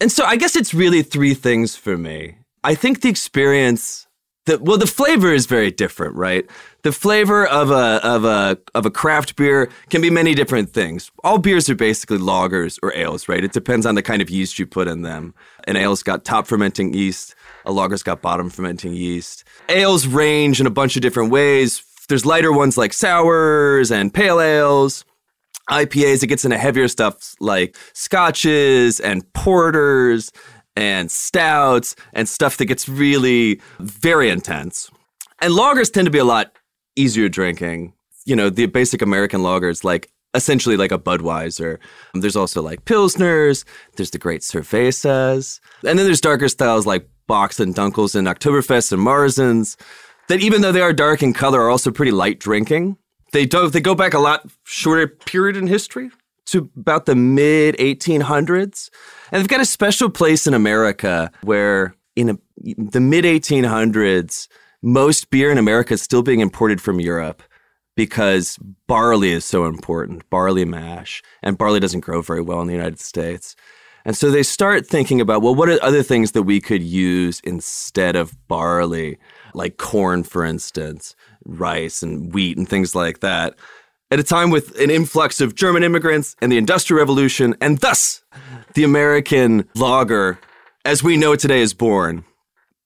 And 0.00 0.12
so 0.12 0.24
I 0.24 0.36
guess 0.36 0.54
it's 0.54 0.72
really 0.72 1.02
three 1.02 1.34
things 1.34 1.74
for 1.74 1.98
me. 1.98 2.36
I 2.62 2.76
think 2.76 3.00
the 3.00 3.08
experience 3.08 4.06
that 4.46 4.62
well 4.62 4.78
the 4.78 4.86
flavor 4.86 5.34
is 5.34 5.46
very 5.46 5.72
different, 5.72 6.14
right? 6.14 6.48
The 6.82 6.92
flavor 6.92 7.46
of 7.46 7.70
a 7.70 8.00
of 8.02 8.24
a 8.24 8.58
of 8.74 8.86
a 8.86 8.90
craft 8.90 9.36
beer 9.36 9.68
can 9.90 10.00
be 10.00 10.08
many 10.08 10.34
different 10.34 10.70
things. 10.70 11.10
All 11.22 11.36
beers 11.36 11.68
are 11.68 11.74
basically 11.74 12.16
lagers 12.16 12.78
or 12.82 12.94
ales, 12.94 13.28
right? 13.28 13.44
It 13.44 13.52
depends 13.52 13.84
on 13.84 13.96
the 13.96 14.02
kind 14.02 14.22
of 14.22 14.30
yeast 14.30 14.58
you 14.58 14.66
put 14.66 14.88
in 14.88 15.02
them. 15.02 15.34
An 15.64 15.76
ale's 15.76 16.02
got 16.02 16.24
top 16.24 16.46
fermenting 16.46 16.94
yeast, 16.94 17.34
a 17.66 17.70
lager's 17.70 18.02
got 18.02 18.22
bottom 18.22 18.48
fermenting 18.48 18.94
yeast. 18.94 19.44
Ales 19.68 20.06
range 20.06 20.58
in 20.58 20.66
a 20.66 20.70
bunch 20.70 20.96
of 20.96 21.02
different 21.02 21.30
ways. 21.30 21.82
There's 22.08 22.24
lighter 22.24 22.52
ones 22.52 22.78
like 22.78 22.94
sours 22.94 23.92
and 23.92 24.12
pale 24.12 24.40
ales. 24.40 25.04
IPAs, 25.68 26.22
it 26.22 26.26
gets 26.26 26.44
into 26.44 26.58
heavier 26.58 26.88
stuff 26.88 27.36
like 27.38 27.76
scotches 27.92 28.98
and 28.98 29.30
porters 29.34 30.32
and 30.76 31.10
stouts 31.10 31.94
and 32.12 32.28
stuff 32.28 32.56
that 32.56 32.64
gets 32.64 32.88
really 32.88 33.60
very 33.78 34.30
intense. 34.30 34.90
And 35.40 35.52
lagers 35.52 35.92
tend 35.92 36.06
to 36.06 36.10
be 36.10 36.18
a 36.18 36.24
lot 36.24 36.52
easier 36.96 37.28
drinking. 37.28 37.94
You 38.24 38.36
know, 38.36 38.50
the 38.50 38.66
basic 38.66 39.02
American 39.02 39.40
lagers, 39.40 39.84
like 39.84 40.10
essentially 40.34 40.76
like 40.76 40.92
a 40.92 40.98
Budweiser. 40.98 41.78
There's 42.14 42.36
also 42.36 42.62
like 42.62 42.84
Pilsners, 42.84 43.64
there's 43.96 44.10
the 44.10 44.18
great 44.18 44.42
Cervezas. 44.42 45.60
And 45.86 45.98
then 45.98 46.06
there's 46.06 46.20
darker 46.20 46.48
styles 46.48 46.86
like 46.86 47.08
Bocks 47.28 47.60
and 47.60 47.74
Dunkels 47.74 48.14
and 48.14 48.28
Oktoberfest 48.28 48.92
and 48.92 49.04
Marzens 49.04 49.76
that 50.28 50.40
even 50.40 50.62
though 50.62 50.72
they 50.72 50.80
are 50.80 50.92
dark 50.92 51.22
in 51.22 51.32
color 51.32 51.60
are 51.62 51.70
also 51.70 51.90
pretty 51.90 52.12
light 52.12 52.38
drinking. 52.38 52.96
They 53.32 53.46
do 53.46 53.68
they 53.68 53.80
go 53.80 53.94
back 53.94 54.14
a 54.14 54.18
lot 54.18 54.48
shorter 54.64 55.06
period 55.06 55.56
in 55.56 55.66
history 55.66 56.10
to 56.46 56.70
about 56.76 57.06
the 57.06 57.14
mid 57.14 57.76
1800s. 57.76 58.90
And 59.30 59.40
they've 59.40 59.48
got 59.48 59.60
a 59.60 59.64
special 59.64 60.10
place 60.10 60.46
in 60.46 60.54
America 60.54 61.30
where 61.42 61.94
in 62.16 62.30
a, 62.30 62.38
the 62.56 63.00
mid 63.00 63.24
1800s 63.24 64.48
most 64.82 65.30
beer 65.30 65.50
in 65.50 65.58
America 65.58 65.94
is 65.94 66.02
still 66.02 66.22
being 66.22 66.40
imported 66.40 66.80
from 66.80 67.00
Europe 67.00 67.42
because 67.96 68.58
barley 68.86 69.30
is 69.32 69.44
so 69.44 69.66
important, 69.66 70.28
barley 70.30 70.64
mash, 70.64 71.22
and 71.42 71.58
barley 71.58 71.80
doesn't 71.80 72.00
grow 72.00 72.22
very 72.22 72.40
well 72.40 72.60
in 72.60 72.66
the 72.66 72.72
United 72.72 72.98
States. 73.00 73.56
And 74.04 74.16
so 74.16 74.30
they 74.30 74.42
start 74.42 74.86
thinking 74.86 75.20
about, 75.20 75.42
well, 75.42 75.54
what 75.54 75.68
are 75.68 75.82
other 75.82 76.02
things 76.02 76.32
that 76.32 76.44
we 76.44 76.60
could 76.60 76.82
use 76.82 77.40
instead 77.44 78.16
of 78.16 78.48
barley, 78.48 79.18
like 79.52 79.76
corn, 79.76 80.22
for 80.22 80.44
instance, 80.44 81.14
rice 81.44 82.02
and 82.02 82.32
wheat 82.32 82.56
and 82.56 82.68
things 82.68 82.94
like 82.94 83.20
that. 83.20 83.56
At 84.10 84.18
a 84.18 84.24
time 84.24 84.50
with 84.50 84.76
an 84.80 84.90
influx 84.90 85.40
of 85.40 85.54
German 85.54 85.84
immigrants 85.84 86.34
and 86.40 86.50
the 86.50 86.58
Industrial 86.58 86.98
Revolution, 86.98 87.54
and 87.60 87.78
thus 87.78 88.22
the 88.74 88.84
American 88.84 89.68
lager, 89.74 90.38
as 90.84 91.02
we 91.02 91.16
know 91.16 91.32
it 91.32 91.40
today, 91.40 91.60
is 91.60 91.74
born. 91.74 92.24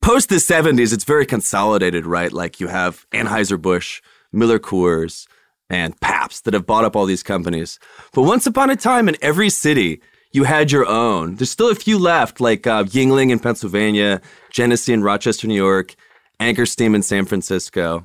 Post 0.05 0.29
the 0.29 0.35
70s, 0.35 0.93
it's 0.93 1.05
very 1.05 1.25
consolidated, 1.25 2.05
right? 2.05 2.31
Like 2.31 2.61
you 2.61 2.69
have 2.69 3.07
Anheuser-Busch, 3.13 4.03
Miller 4.35 4.59
Coors, 4.59 5.27
and 5.71 5.99
Pabst 5.99 6.45
that 6.45 6.53
have 6.53 6.67
bought 6.67 6.85
up 6.85 6.95
all 6.95 7.07
these 7.07 7.23
companies. 7.23 7.79
But 8.13 8.25
once 8.25 8.47
upon 8.47 8.69
a 8.69 8.77
time 8.77 9.09
in 9.09 9.17
every 9.23 9.49
city, 9.49 10.03
you 10.31 10.45
had 10.45 10.71
your 10.71 10.85
own. 10.85 11.37
There's 11.37 11.51
still 11.51 11.71
a 11.71 11.75
few 11.75 11.99
left, 11.99 12.39
like 12.39 12.67
uh, 12.67 12.85
Yuengling 12.85 13.31
in 13.31 13.39
Pennsylvania, 13.39 14.21
Genesee 14.51 14.93
in 14.93 15.03
Rochester, 15.03 15.47
New 15.47 15.55
York, 15.55 15.95
Anchor 16.39 16.67
Steam 16.67 16.95
in 16.95 17.03
San 17.03 17.25
Francisco. 17.25 18.05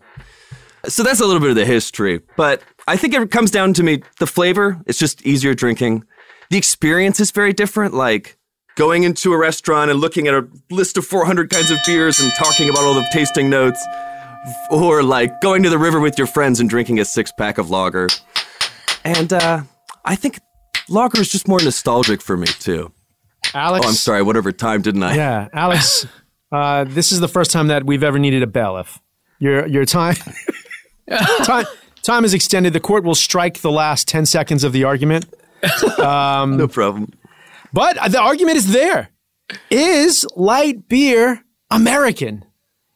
So 0.86 1.04
that's 1.04 1.20
a 1.20 1.26
little 1.26 1.42
bit 1.42 1.50
of 1.50 1.58
the 1.58 1.66
history. 1.66 2.22
But 2.38 2.62
I 2.88 2.96
think 2.96 3.14
it 3.14 3.30
comes 3.30 3.52
down 3.52 3.74
to 3.74 3.84
me 3.84 4.04
the 4.20 4.28
flavor, 4.28 4.82
it's 4.88 5.00
just 5.00 5.22
easier 5.24 5.54
drinking. 5.54 6.06
The 6.50 6.58
experience 6.58 7.20
is 7.20 7.32
very 7.32 7.52
different. 7.52 7.94
Like 7.94 8.38
going 8.80 9.04
into 9.04 9.34
a 9.34 9.38
restaurant 9.38 9.92
and 9.92 10.00
looking 10.00 10.26
at 10.30 10.34
a 10.34 10.48
list 10.72 10.98
of 10.98 11.06
400 11.06 11.50
kinds 11.50 11.70
of 11.70 11.78
beers 11.86 12.22
and 12.22 12.32
talking 12.38 12.70
about 12.70 12.86
all 12.86 12.94
the 12.94 13.06
tasting 13.12 13.50
notes, 13.50 13.86
or 14.72 15.04
like 15.04 15.42
going 15.42 15.62
to 15.64 15.70
the 15.70 15.78
river 15.78 16.00
with 16.00 16.18
your 16.18 16.28
friends 16.28 16.62
and 16.62 16.70
drinking 16.70 16.98
a 16.98 17.04
six 17.04 17.30
pack 17.38 17.58
of 17.58 17.70
lager. 17.70 18.08
And 19.04 19.34
uh, 19.34 19.64
I 20.06 20.16
think 20.16 20.40
lager 20.88 21.20
is 21.20 21.30
just 21.30 21.46
more 21.46 21.60
nostalgic 21.62 22.22
for 22.22 22.38
me 22.38 22.48
too. 22.48 22.94
Alex, 23.54 23.86
Oh, 23.86 23.90
I'm 23.90 23.96
sorry. 23.96 24.24
Whatever 24.24 24.54
time 24.54 24.82
didn't 24.82 25.04
I? 25.04 25.16
Yeah, 25.16 25.48
Alex. 25.54 26.08
Uh, 26.52 26.84
this 26.84 27.12
is 27.12 27.20
the 27.20 27.28
first 27.28 27.52
time 27.52 27.68
that 27.68 27.86
we've 27.86 28.02
ever 28.02 28.18
needed 28.18 28.42
a 28.42 28.48
bailiff. 28.48 28.98
Your 29.38 29.68
your 29.68 29.86
time 29.86 30.16
time 31.44 31.66
time 32.02 32.26
is 32.26 32.34
extended. 32.34 32.74
The 32.74 32.80
court 32.80 33.04
will 33.04 33.14
strike 33.14 33.60
the 33.60 33.70
last 33.70 34.08
ten 34.08 34.26
seconds 34.26 34.64
of 34.64 34.74
the 34.74 34.84
argument. 34.84 35.28
Um, 36.00 36.58
no 36.58 36.68
problem. 36.68 37.14
But 37.74 38.12
the 38.12 38.20
argument 38.20 38.58
is 38.58 38.72
there. 38.72 39.10
Is 39.70 40.26
light 40.36 40.88
beer 40.88 41.44
American? 41.72 42.46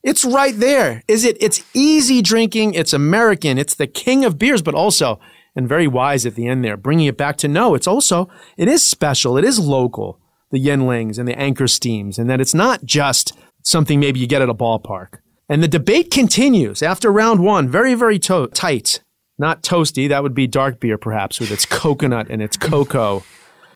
It's 0.03 0.25
right 0.25 0.57
there. 0.57 1.01
Is 1.07 1.23
it? 1.23 1.37
It's 1.39 1.63
easy 1.73 2.21
drinking. 2.21 2.73
It's 2.73 2.93
American. 2.93 3.57
It's 3.57 3.75
the 3.75 3.87
king 3.87 4.25
of 4.25 4.37
beers, 4.37 4.61
but 4.61 4.75
also, 4.75 5.19
and 5.55 5.67
very 5.67 5.87
wise 5.87 6.25
at 6.25 6.35
the 6.35 6.47
end 6.47 6.63
there, 6.63 6.75
bringing 6.75 7.05
it 7.05 7.17
back 7.17 7.37
to 7.37 7.47
no, 7.47 7.73
it's 7.75 7.87
also, 7.87 8.29
it 8.57 8.67
is 8.67 8.87
special. 8.87 9.37
It 9.37 9.45
is 9.45 9.59
local. 9.59 10.19
The 10.51 10.63
Yuenglings 10.63 11.17
and 11.17 11.27
the 11.27 11.37
Anchor 11.39 11.67
Steams, 11.67 12.19
and 12.19 12.29
that 12.29 12.39
it's 12.41 12.53
not 12.53 12.83
just 12.83 13.33
something 13.63 13.99
maybe 13.99 14.19
you 14.19 14.27
get 14.27 14.41
at 14.41 14.49
a 14.49 14.53
ballpark. 14.53 15.19
And 15.49 15.63
the 15.63 15.67
debate 15.67 16.11
continues 16.11 16.83
after 16.83 17.11
round 17.11 17.39
one. 17.39 17.67
Very, 17.69 17.95
very 17.95 18.19
to- 18.19 18.47
tight. 18.53 19.01
Not 19.39 19.63
toasty. 19.63 20.07
That 20.07 20.21
would 20.21 20.35
be 20.35 20.45
dark 20.45 20.79
beer, 20.79 20.97
perhaps, 20.97 21.39
with 21.39 21.49
its 21.49 21.65
coconut 21.65 22.27
and 22.29 22.41
its 22.41 22.55
cocoa 22.55 23.23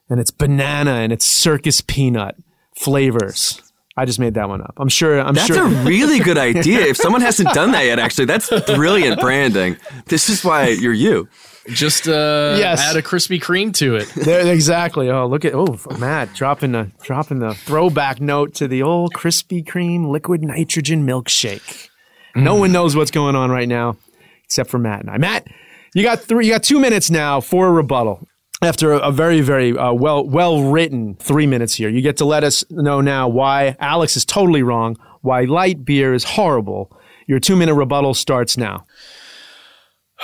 and 0.09 0.19
its 0.19 0.31
banana 0.31 0.91
and 0.95 1.11
its 1.11 1.25
circus 1.25 1.81
peanut 1.81 2.35
flavors. 2.75 3.61
I 3.99 4.05
just 4.05 4.19
made 4.19 4.35
that 4.35 4.47
one 4.47 4.61
up. 4.61 4.75
I'm 4.77 4.89
sure. 4.89 5.19
I'm 5.19 5.33
sure. 5.33 5.55
That's 5.55 5.55
sure. 5.55 5.65
a 5.65 5.83
really 5.85 6.19
good 6.23 6.37
idea. 6.37 6.81
If 6.81 6.97
someone 6.97 7.21
hasn't 7.21 7.49
done 7.53 7.71
that 7.71 7.85
yet, 7.85 7.97
actually, 7.97 8.25
that's 8.25 8.49
brilliant 8.75 9.19
branding. 9.19 9.75
This 10.05 10.29
is 10.29 10.43
why 10.45 10.67
you're 10.69 10.93
you. 10.93 11.27
Just 11.69 12.07
uh, 12.07 12.55
Yes. 12.59 12.79
add 12.79 12.95
a 12.95 13.01
Krispy 13.01 13.41
Kreme 13.41 13.73
to 13.77 13.95
it. 13.95 14.07
There, 14.15 14.53
exactly. 14.53 15.09
Oh, 15.09 15.25
look 15.27 15.43
at 15.45 15.53
oh, 15.55 15.77
Matt 15.99 16.33
dropping 16.33 16.73
the 16.73 16.91
dropping 17.01 17.39
the 17.39 17.55
throwback 17.55 18.21
note 18.21 18.53
to 18.55 18.67
the 18.67 18.83
old 18.83 19.13
Krispy 19.13 19.65
Kreme 19.65 20.07
liquid 20.09 20.43
nitrogen 20.43 21.05
milkshake. 21.05 21.89
No 22.35 22.55
one 22.55 22.71
knows 22.71 22.95
what's 22.95 23.09
going 23.11 23.35
on 23.35 23.49
right 23.49 23.67
now, 23.67 23.97
except 24.45 24.69
for 24.69 24.77
Matt 24.77 25.01
and 25.01 25.09
I. 25.09 25.17
Matt, 25.17 25.47
you 25.95 26.03
got 26.03 26.19
three. 26.21 26.45
You 26.45 26.51
got 26.53 26.61
two 26.63 26.79
minutes 26.79 27.09
now 27.09 27.41
for 27.41 27.67
a 27.67 27.71
rebuttal. 27.71 28.27
After 28.61 28.93
a, 28.93 29.11
very 29.11 29.41
very 29.41 29.77
uh, 29.77 29.93
well 29.93 30.27
well 30.27 30.63
written 30.63 31.15
three 31.15 31.45
minutes 31.45 31.75
here, 31.75 31.89
you 31.89 32.01
get 32.01 32.17
to 32.17 32.25
let 32.25 32.43
us 32.43 32.65
know 32.71 33.01
now 33.01 33.27
why 33.27 33.75
Alex 33.79 34.17
is 34.17 34.25
totally 34.25 34.63
wrong. 34.63 34.97
Why 35.21 35.41
light 35.41 35.85
beer 35.85 36.13
is 36.13 36.23
horrible. 36.23 36.91
Your 37.27 37.39
two 37.39 37.55
minute 37.55 37.75
rebuttal 37.75 38.13
starts 38.13 38.57
now. 38.57 38.85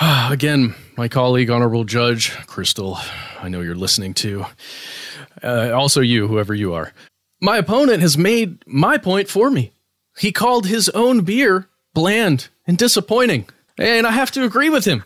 Again, 0.00 0.74
my 0.96 1.06
colleague, 1.08 1.50
Honorable 1.50 1.84
Judge 1.84 2.32
Crystal, 2.46 2.98
I 3.40 3.48
know 3.48 3.60
you're 3.60 3.74
listening 3.74 4.14
to. 4.14 4.46
Uh, 5.42 5.70
also, 5.72 6.00
you, 6.00 6.26
whoever 6.26 6.54
you 6.54 6.74
are. 6.74 6.92
My 7.40 7.58
opponent 7.58 8.00
has 8.00 8.16
made 8.16 8.64
my 8.66 8.98
point 8.98 9.28
for 9.28 9.50
me. 9.50 9.72
He 10.18 10.32
called 10.32 10.66
his 10.66 10.88
own 10.90 11.22
beer 11.22 11.68
bland 11.92 12.48
and 12.66 12.78
disappointing. 12.78 13.46
And 13.78 14.06
I 14.06 14.12
have 14.12 14.30
to 14.32 14.44
agree 14.44 14.70
with 14.70 14.84
him. 14.84 15.04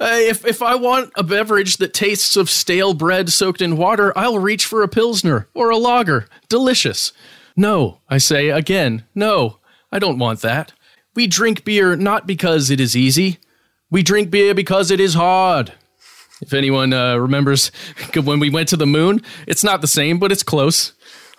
Uh, 0.00 0.08
if, 0.12 0.46
if 0.46 0.62
I 0.62 0.74
want 0.74 1.12
a 1.16 1.22
beverage 1.22 1.76
that 1.78 1.94
tastes 1.94 2.36
of 2.36 2.48
stale 2.48 2.94
bread 2.94 3.30
soaked 3.30 3.60
in 3.60 3.76
water, 3.76 4.16
I'll 4.16 4.38
reach 4.38 4.66
for 4.66 4.82
a 4.82 4.88
Pilsner 4.88 5.48
or 5.54 5.70
a 5.70 5.76
lager. 5.76 6.26
Delicious. 6.48 7.12
No, 7.56 8.00
I 8.08 8.18
say 8.18 8.48
again, 8.48 9.04
no, 9.14 9.58
I 9.92 9.98
don't 9.98 10.18
want 10.18 10.40
that. 10.40 10.72
We 11.14 11.26
drink 11.26 11.64
beer 11.64 11.96
not 11.96 12.26
because 12.26 12.70
it 12.70 12.80
is 12.80 12.96
easy. 12.96 13.38
We 13.90 14.02
drink 14.02 14.30
beer 14.30 14.54
because 14.54 14.90
it 14.90 15.00
is 15.00 15.14
hard. 15.14 15.72
If 16.40 16.54
anyone 16.54 16.92
uh, 16.92 17.16
remembers 17.16 17.70
when 18.14 18.40
we 18.40 18.50
went 18.50 18.68
to 18.68 18.76
the 18.76 18.86
moon, 18.86 19.22
it's 19.46 19.64
not 19.64 19.80
the 19.80 19.88
same, 19.88 20.18
but 20.18 20.32
it's 20.32 20.42
close. 20.42 20.92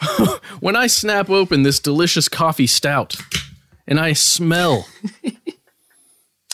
when 0.60 0.76
I 0.76 0.88
snap 0.88 1.30
open 1.30 1.64
this 1.64 1.80
delicious 1.80 2.28
coffee 2.28 2.68
stout 2.68 3.16
and 3.88 4.00
I 4.00 4.14
smell, 4.14 4.88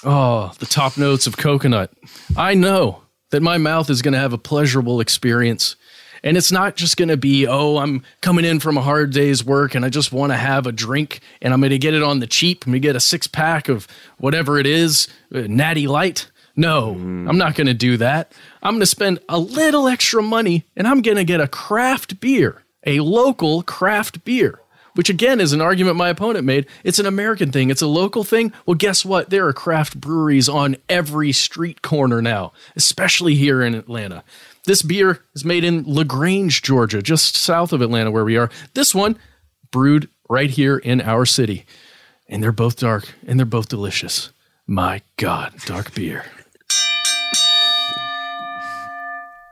oh, 0.04 0.52
the 0.60 0.66
top 0.66 0.98
notes 0.98 1.28
of 1.28 1.38
coconut, 1.38 1.92
I 2.36 2.54
know 2.54 3.04
that 3.32 3.42
my 3.42 3.58
mouth 3.58 3.90
is 3.90 4.02
going 4.02 4.14
to 4.14 4.20
have 4.20 4.34
a 4.34 4.38
pleasurable 4.38 5.00
experience. 5.00 5.76
And 6.24 6.36
it's 6.36 6.52
not 6.52 6.76
just 6.76 6.98
going 6.98 7.10
to 7.10 7.18
be, 7.18 7.46
oh, 7.48 7.78
I'm 7.78 8.04
coming 8.22 8.44
in 8.44 8.60
from 8.60 8.78
a 8.78 8.82
hard 8.82 9.12
day's 9.12 9.46
work 9.46 9.76
and 9.76 9.86
I 9.86 9.90
just 9.90 10.12
want 10.12 10.32
to 10.32 10.38
have 10.38 10.66
a 10.66 10.72
drink 10.72 11.20
and 11.42 11.54
I'm 11.54 11.62
going 11.62 11.70
to 11.70 11.78
get 11.78 11.94
it 11.94 12.04
on 12.04 12.20
the 12.20 12.28
cheap. 12.28 12.66
I'm 12.66 12.72
going 12.72 12.82
to 12.82 12.88
get 12.88 12.96
a 12.96 13.00
six 13.00 13.28
pack 13.28 13.70
of 13.70 13.88
whatever 14.18 14.58
it 14.58 14.66
is, 14.66 15.08
uh, 15.34 15.42
Natty 15.48 15.88
Light. 15.88 16.30
No, 16.56 16.94
I'm 16.94 17.38
not 17.38 17.54
going 17.54 17.68
to 17.68 17.74
do 17.76 17.98
that. 17.98 18.34
I'm 18.64 18.74
going 18.74 18.80
to 18.80 18.88
spend 18.88 19.20
a 19.30 19.38
little 19.38 19.88
extra 19.88 20.24
money 20.24 20.66
and 20.76 20.88
I'm 20.88 21.04
going 21.04 21.18
to 21.18 21.24
get 21.24 21.40
a 21.40 21.48
craft 21.48 22.20
beer, 22.20 22.64
a 22.84 23.00
local 23.02 23.62
craft 23.62 24.26
beer, 24.26 24.60
which 24.98 25.12
again 25.12 25.40
is 25.40 25.54
an 25.54 25.62
argument 25.62 25.96
my 25.96 26.10
opponent 26.10 26.44
made. 26.44 26.66
It's 26.84 26.98
an 26.98 27.06
American 27.06 27.52
thing, 27.52 27.70
it's 27.70 27.84
a 27.84 27.88
local 27.88 28.24
thing. 28.24 28.52
Well, 28.66 28.76
guess 28.76 29.06
what? 29.06 29.30
There 29.30 29.48
are 29.48 29.54
craft 29.54 30.02
breweries 30.02 30.50
on 30.50 30.76
every 30.90 31.32
street 31.32 31.84
corner 31.84 32.20
now, 32.22 32.52
especially 32.76 33.36
here 33.36 33.62
in 33.62 33.76
Atlanta. 33.76 34.24
This 34.66 34.82
beer 34.82 35.22
is 35.36 35.46
made 35.46 35.64
in 35.64 35.84
LaGrange, 35.86 36.64
Georgia, 36.64 37.02
just 37.02 37.38
south 37.38 37.72
of 37.72 37.82
Atlanta, 37.82 38.12
where 38.12 38.26
we 38.26 38.38
are. 38.38 38.50
This 38.74 38.96
one 38.96 39.18
brewed 39.72 40.10
right 40.28 40.50
here 40.50 40.78
in 40.78 41.00
our 41.02 41.26
city. 41.26 41.66
And 42.28 42.44
they're 42.44 42.52
both 42.52 42.78
dark 42.78 43.14
and 43.26 43.40
they're 43.40 43.46
both 43.46 43.70
delicious. 43.70 44.32
My 44.66 45.02
God, 45.16 45.54
dark 45.66 45.94
beer. 45.94 46.26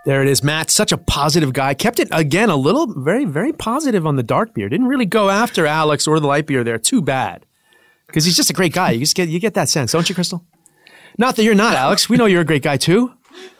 There 0.05 0.21
it 0.21 0.27
is, 0.27 0.43
Matt. 0.43 0.69
Such 0.69 0.91
a 0.91 0.97
positive 0.97 1.51
guy. 1.51 1.73
Kept 1.73 1.99
it 1.99 2.07
again 2.11 2.51
a 2.51 2.55
little, 2.55 2.85
very, 2.93 3.25
very 3.25 3.51
positive 3.51 4.05
on 4.05 4.17
the 4.17 4.23
dark 4.23 4.53
beer. 4.53 4.69
Didn't 4.69 4.85
really 4.87 5.05
go 5.07 5.29
after 5.31 5.65
Alex 5.65 6.05
or 6.07 6.19
the 6.19 6.27
light 6.27 6.45
beer 6.45 6.63
there. 6.63 6.77
Too 6.77 7.01
bad, 7.01 7.45
because 8.05 8.23
he's 8.23 8.35
just 8.35 8.51
a 8.51 8.53
great 8.53 8.71
guy. 8.71 8.91
You 8.91 8.99
just 8.99 9.15
get 9.15 9.29
you 9.29 9.39
get 9.39 9.55
that 9.55 9.67
sense, 9.67 9.93
don't 9.93 10.07
you, 10.07 10.13
Crystal? 10.13 10.45
Not 11.17 11.37
that 11.37 11.43
you're 11.43 11.55
not, 11.55 11.75
Alex. 11.75 12.07
We 12.07 12.17
know 12.17 12.25
you're 12.25 12.41
a 12.41 12.45
great 12.45 12.61
guy 12.61 12.77
too. 12.77 13.13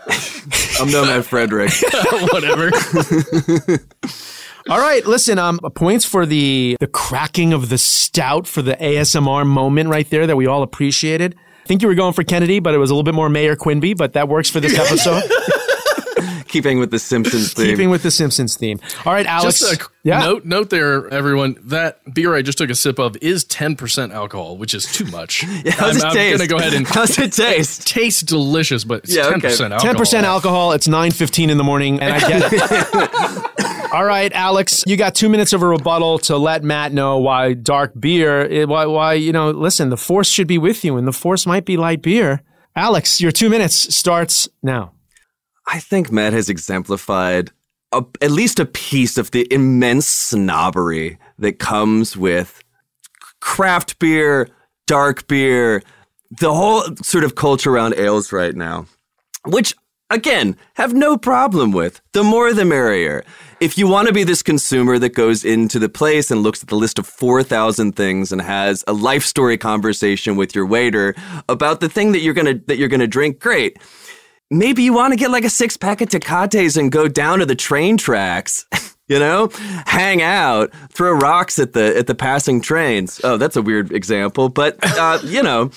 I'm 0.79 0.91
no 0.91 1.03
Matt 1.05 1.25
Frederick. 1.25 1.71
Whatever. 2.31 2.69
All 4.69 4.79
right, 4.79 5.05
listen. 5.05 5.39
Um, 5.39 5.60
points 5.75 6.05
for 6.05 6.25
the 6.27 6.77
the 6.79 6.88
cracking 6.88 7.53
of 7.53 7.69
the 7.69 7.77
stout 7.79 8.45
for 8.45 8.62
the 8.62 8.75
ASMR 8.75 9.47
moment 9.47 9.89
right 9.89 10.10
there 10.10 10.27
that 10.27 10.36
we 10.36 10.45
all 10.45 10.62
appreciated. 10.62 11.36
I 11.63 11.67
think 11.67 11.81
you 11.81 11.88
were 11.88 11.95
going 11.95 12.13
for 12.13 12.23
Kennedy, 12.23 12.60
but 12.60 12.75
it 12.75 12.77
was 12.77 12.91
a 12.91 12.93
little 12.93 13.03
bit 13.03 13.15
more 13.15 13.29
Mayor 13.29 13.55
Quimby. 13.55 13.95
But 13.95 14.13
that 14.13 14.27
works 14.29 14.49
for 14.51 14.60
this 14.60 14.77
episode. 14.79 15.23
Keeping 16.56 16.80
with 16.80 16.89
the 16.89 17.00
Simpsons 17.00 17.52
theme. 17.54 17.65
Keeping 17.65 17.89
with 17.89 18.02
the 18.02 18.10
Simpsons 18.10 18.56
theme. 18.56 18.80
All 19.04 19.12
right, 19.12 19.26
Alex. 19.26 19.60
Just 19.60 19.82
a 19.82 19.89
yeah. 20.04 20.20
note, 20.20 20.46
note 20.46 20.70
there, 20.70 21.06
everyone. 21.10 21.58
That 21.65 22.00
beer 22.13 22.34
I 22.34 22.44
just 22.44 22.58
took 22.58 22.70
a 22.70 22.76
sip 22.76 22.98
of 22.98 23.18
is 23.18 23.44
ten 23.44 23.76
percent 23.76 24.13
alcohol, 24.13 24.56
which 24.56 24.74
is 24.74 24.86
too 24.86 25.04
much. 25.08 25.41
how's 25.72 26.02
I'm, 26.02 26.12
it 26.12 26.13
taste? 26.13 26.41
I'm 26.41 26.48
gonna 26.48 26.48
go 26.48 26.56
ahead 26.56 26.74
and 26.74 26.88
How's 26.96 27.20
it 27.20 27.34
taste? 27.34 27.82
It 27.82 27.88
tastes 27.88 28.22
delicious, 28.22 28.86
but 28.86 29.04
it's 29.04 29.13
Yeah, 29.13 29.24
ten 29.24 29.34
okay. 29.34 29.50
percent 29.50 29.74
alcohol. 29.74 29.94
Ten 29.94 30.00
percent 30.00 30.26
alcohol. 30.26 30.72
It's 30.72 30.88
nine 30.88 31.12
fifteen 31.12 31.50
in 31.50 31.58
the 31.58 31.65
morning, 31.65 32.00
and 32.00 32.13
I 32.13 32.20
get 32.22 32.54
it. 32.54 33.91
All 33.91 34.06
right, 34.06 34.32
Alex, 34.32 34.86
you 34.88 34.96
got 34.96 35.13
two 35.13 35.28
minutes 35.28 35.52
of 35.52 35.62
a 35.62 35.68
rebuttal 35.68 36.20
to 36.20 36.38
let 36.38 36.63
Matt 36.63 36.94
know 36.94 37.18
why 37.18 37.54
dark 37.54 37.91
beer. 38.00 38.50
Eh, 38.50 38.63
why, 38.63 38.86
why 38.86 39.15
you 39.15 39.34
know? 39.34 39.52
Listen, 39.52 39.89
the 39.89 39.98
force 39.98 40.30
should 40.30 40.48
be 40.48 40.58
with 40.58 40.86
you, 40.86 40.96
and 40.96 41.06
the 41.06 41.13
force 41.13 41.46
might 41.46 41.65
be 41.65 41.76
light 41.76 42.02
beer. 42.02 42.44
Alex, 42.78 43.20
your 43.20 43.34
two 43.34 43.50
minutes 43.50 43.94
starts 43.94 44.48
now. 44.63 44.94
I 45.67 45.80
think 45.80 46.12
Matt 46.12 46.34
has 46.34 46.49
exemplified 46.49 47.51
a, 47.91 48.04
at 48.21 48.32
least 48.32 48.60
a 48.60 48.65
piece 48.65 49.17
of 49.17 49.32
the 49.32 49.47
immense 49.51 50.08
snobbery 50.08 51.17
that 51.39 51.60
comes 51.60 52.15
with 52.15 52.62
craft 53.41 53.99
beer, 53.99 54.49
dark 54.88 55.28
beer, 55.28 55.82
the 56.39 56.54
whole 56.54 56.84
sort 56.97 57.23
of 57.23 57.36
culture 57.36 57.73
around 57.73 57.95
ales 57.95 58.32
right 58.32 58.56
now, 58.56 58.86
which 59.45 59.73
again, 60.10 60.56
have 60.75 60.93
no 60.93 61.17
problem 61.17 61.71
with. 61.71 62.01
The 62.13 62.23
more 62.23 62.54
the 62.54 62.65
merrier. 62.65 63.23
If 63.60 63.78
you 63.78 63.88
want 63.88 64.08
to 64.08 64.13
be 64.13 64.23
this 64.23 64.43
consumer 64.43 64.99
that 64.99 65.13
goes 65.13 65.45
into 65.45 65.80
the 65.80 65.89
place 65.89 66.30
and 66.30 66.43
looks 66.43 66.62
at 66.62 66.69
the 66.69 66.75
list 66.75 66.99
of 66.99 67.08
4,000 67.08 67.95
things 67.95 68.32
and 68.32 68.41
has 68.41 68.84
a 68.88 68.93
life 68.93 69.23
story 69.23 69.58
conversation 69.58 70.36
with 70.36 70.54
your 70.54 70.65
waiter 70.65 71.15
about 71.47 71.80
the 71.80 71.89
thing 71.89 72.12
that 72.12 72.19
you're 72.19 72.34
going 72.34 72.45
to 72.45 72.65
that 72.67 72.78
you're 72.78 72.89
going 72.89 72.99
to 72.99 73.08
drink, 73.08 73.39
great. 73.39 73.78
Maybe 74.58 74.84
you 74.84 74.94
want 74.94 75.12
to 75.12 75.18
get 75.18 75.32
like 75.32 75.44
a 75.44 75.50
six 75.50 75.76
pack 75.76 76.00
of 76.00 76.08
Tecates 76.08 76.78
and 76.78 76.89
go 76.89 77.10
down 77.10 77.39
to 77.39 77.46
the 77.46 77.56
train 77.56 77.98
tracks. 77.98 78.65
You 79.08 79.20
know, 79.20 79.52
hang 79.86 80.24
out, 80.24 80.74
throw 80.89 81.12
rocks 81.12 81.60
at 81.60 81.74
the 81.74 81.96
at 81.96 82.08
the 82.08 82.15
passing 82.15 82.60
trains. 82.60 83.22
Oh, 83.24 83.38
that's 83.38 83.56
a 83.56 83.62
weird 83.62 83.91
example, 83.91 84.50
but 84.50 84.80
uh, 84.82 85.20
you 85.24 85.44
know, 85.44 85.70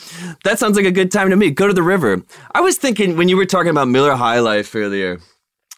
that 0.45 0.59
sounds 0.59 0.79
like 0.79 0.87
a 0.87 0.91
good 0.91 1.11
time 1.13 1.29
to 1.29 1.37
me. 1.37 1.51
Go 1.51 1.67
to 1.67 1.75
the 1.75 1.83
river. 1.83 2.23
I 2.53 2.63
was 2.63 2.79
thinking 2.79 3.19
when 3.19 3.29
you 3.29 3.37
were 3.37 3.45
talking 3.45 3.69
about 3.69 3.87
Miller 3.87 4.15
High 4.15 4.39
Life 4.39 4.75
earlier. 4.75 5.19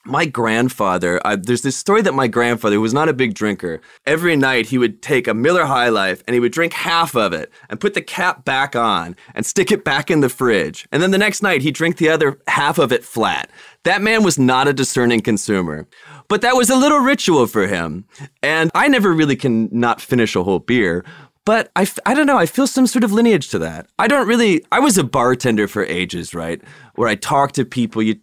My 0.07 0.25
grandfather, 0.25 1.21
uh, 1.27 1.37
there's 1.37 1.61
this 1.61 1.77
story 1.77 2.01
that 2.03 2.15
my 2.15 2.27
grandfather, 2.27 2.77
who 2.77 2.81
was 2.81 2.95
not 2.95 3.11
a 3.11 3.13
big 3.13 3.35
drinker, 3.35 3.83
every 4.07 4.35
night 4.35 4.67
he 4.67 4.79
would 4.79 5.03
take 5.03 5.29
a 5.29 5.35
Miller 5.35 5.67
High 5.67 5.91
Life 5.91 6.23
and 6.27 6.33
he 6.33 6.41
would 6.41 6.53
drink 6.53 6.73
half 6.73 7.15
of 7.15 7.35
it 7.35 7.53
and 7.69 7.79
put 7.79 7.93
the 7.93 8.01
cap 8.01 8.47
back 8.47 8.75
on 8.75 9.15
and 9.35 9.45
stick 9.45 9.71
it 9.71 9.85
back 9.85 10.11
in 10.11 10.21
the 10.21 10.31
fridge. 10.31 10.89
And 10.91 11.03
then 11.03 11.11
the 11.11 11.19
next 11.19 11.43
night 11.43 11.61
he'd 11.61 11.75
drink 11.75 11.99
the 11.99 12.09
other 12.09 12.41
half 12.47 12.79
of 12.79 12.93
it 12.93 13.05
flat. 13.05 13.51
That 13.85 14.01
man 14.01 14.23
was 14.23 14.39
not 14.39 14.69
a 14.69 14.73
discerning 14.73 15.21
consumer. 15.21 15.87
But 16.29 16.41
that 16.41 16.57
was 16.57 16.71
a 16.71 16.77
little 16.77 17.01
ritual 17.01 17.47
for 17.47 17.67
him. 17.67 18.07
And 18.43 18.71
I 18.75 18.89
never 18.89 19.13
really 19.13 19.37
can 19.37 19.69
not 19.71 20.01
finish 20.01 20.35
a 20.35 20.45
whole 20.45 20.61
beer. 20.61 21.05
But 21.45 21.71
I, 21.77 21.87
I 22.07 22.15
don't 22.15 22.27
know, 22.27 22.39
I 22.39 22.47
feel 22.47 22.67
some 22.67 22.87
sort 22.87 23.05
of 23.05 23.13
lineage 23.13 23.49
to 23.51 23.59
that. 23.59 23.87
I 23.99 24.09
don't 24.09 24.27
really, 24.27 24.65
I 24.73 24.79
was 24.79 24.97
a 24.97 25.05
bartender 25.05 25.69
for 25.69 25.85
ages, 25.85 26.35
right? 26.35 26.63
Where 26.95 27.09
I 27.09 27.17
talk 27.17 27.53
to 27.53 27.65
people, 27.65 28.03
you 28.03 28.17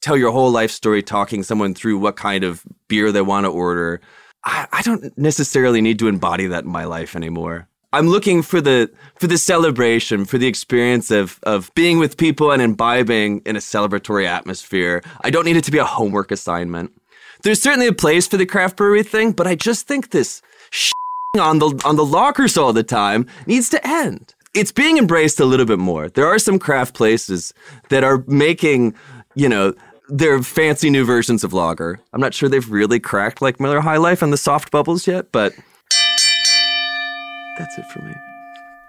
tell 0.00 0.16
your 0.16 0.32
whole 0.32 0.50
life 0.50 0.70
story, 0.70 1.02
talking 1.02 1.42
someone 1.42 1.74
through 1.74 1.98
what 1.98 2.16
kind 2.16 2.44
of 2.44 2.62
beer 2.88 3.12
they 3.12 3.22
want 3.22 3.44
to 3.44 3.50
order. 3.50 4.00
I, 4.44 4.66
I 4.72 4.82
don't 4.82 5.16
necessarily 5.18 5.80
need 5.80 5.98
to 5.98 6.08
embody 6.08 6.46
that 6.46 6.64
in 6.64 6.70
my 6.70 6.84
life 6.84 7.14
anymore. 7.14 7.68
I'm 7.92 8.06
looking 8.06 8.42
for 8.42 8.60
the 8.60 8.90
for 9.16 9.26
the 9.26 9.38
celebration, 9.38 10.24
for 10.24 10.38
the 10.38 10.46
experience 10.46 11.10
of 11.10 11.40
of 11.42 11.72
being 11.74 11.98
with 11.98 12.16
people 12.16 12.52
and 12.52 12.62
imbibing 12.62 13.42
in 13.44 13.56
a 13.56 13.60
celebratory 13.60 14.26
atmosphere. 14.26 15.02
I 15.22 15.30
don't 15.30 15.44
need 15.44 15.56
it 15.56 15.64
to 15.64 15.72
be 15.72 15.78
a 15.78 15.84
homework 15.84 16.30
assignment. 16.30 16.92
There's 17.42 17.60
certainly 17.60 17.88
a 17.88 17.92
place 17.92 18.26
for 18.26 18.36
the 18.36 18.46
craft 18.46 18.76
brewery 18.76 19.02
thing, 19.02 19.32
but 19.32 19.46
I 19.46 19.54
just 19.56 19.88
think 19.88 20.10
this 20.10 20.40
on 21.38 21.58
the 21.58 21.80
on 21.84 21.96
the 21.96 22.04
lockers 22.04 22.56
all 22.56 22.72
the 22.72 22.84
time 22.84 23.26
needs 23.46 23.68
to 23.70 23.86
end. 23.86 24.34
It's 24.54 24.72
being 24.72 24.98
embraced 24.98 25.40
a 25.40 25.44
little 25.44 25.66
bit 25.66 25.78
more. 25.78 26.08
There 26.08 26.26
are 26.26 26.38
some 26.38 26.58
craft 26.58 26.94
places 26.94 27.54
that 27.88 28.02
are 28.02 28.24
making, 28.26 28.94
you 29.34 29.48
know, 29.48 29.74
their 30.10 30.42
fancy 30.42 30.90
new 30.90 31.04
versions 31.04 31.44
of 31.44 31.52
lager. 31.52 32.00
I'm 32.12 32.20
not 32.20 32.34
sure 32.34 32.48
they've 32.48 32.70
really 32.70 33.00
cracked 33.00 33.40
like 33.40 33.60
Miller 33.60 33.80
High 33.80 33.96
Life 33.96 34.22
and 34.22 34.32
the 34.32 34.36
soft 34.36 34.70
bubbles 34.70 35.06
yet, 35.06 35.32
but 35.32 35.54
that's 37.58 37.78
it 37.78 37.86
for 37.86 38.02
me. 38.02 38.14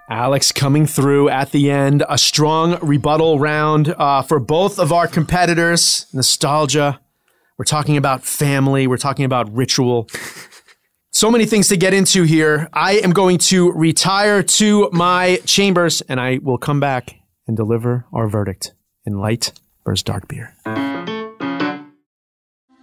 Alex 0.10 0.52
coming 0.52 0.86
through 0.86 1.30
at 1.30 1.52
the 1.52 1.72
end. 1.72 2.04
A 2.10 2.18
strong 2.18 2.78
rebuttal 2.82 3.40
round 3.40 3.96
uh, 3.98 4.22
for 4.22 4.40
both 4.40 4.78
of 4.78 4.92
our 4.92 5.08
competitors. 5.08 6.06
Nostalgia. 6.14 7.00
We're 7.58 7.66
talking 7.66 7.96
about 7.96 8.24
family. 8.24 8.88
We're 8.88 8.98
talking 8.98 9.24
about 9.24 9.54
ritual. 9.54 10.10
So 11.12 11.30
many 11.30 11.46
things 11.46 11.68
to 11.68 11.78
get 11.78 11.94
into 11.94 12.24
here. 12.24 12.70
I 12.74 12.94
am 12.94 13.12
going 13.12 13.38
to 13.40 13.72
retire 13.72 14.42
to 14.44 14.90
my 14.92 15.40
chambers 15.46 16.02
and 16.02 16.20
I 16.20 16.40
will 16.42 16.58
come 16.58 16.80
back 16.80 17.16
and 17.48 17.56
deliver 17.56 18.06
our 18.14 18.28
verdict 18.28 18.74
in 19.06 19.20
light 19.20 19.52
versus 19.86 20.04
dark 20.04 20.28
beer. 20.28 20.56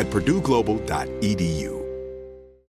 at 0.00 0.08
purdueglobal.edu. 0.08 1.79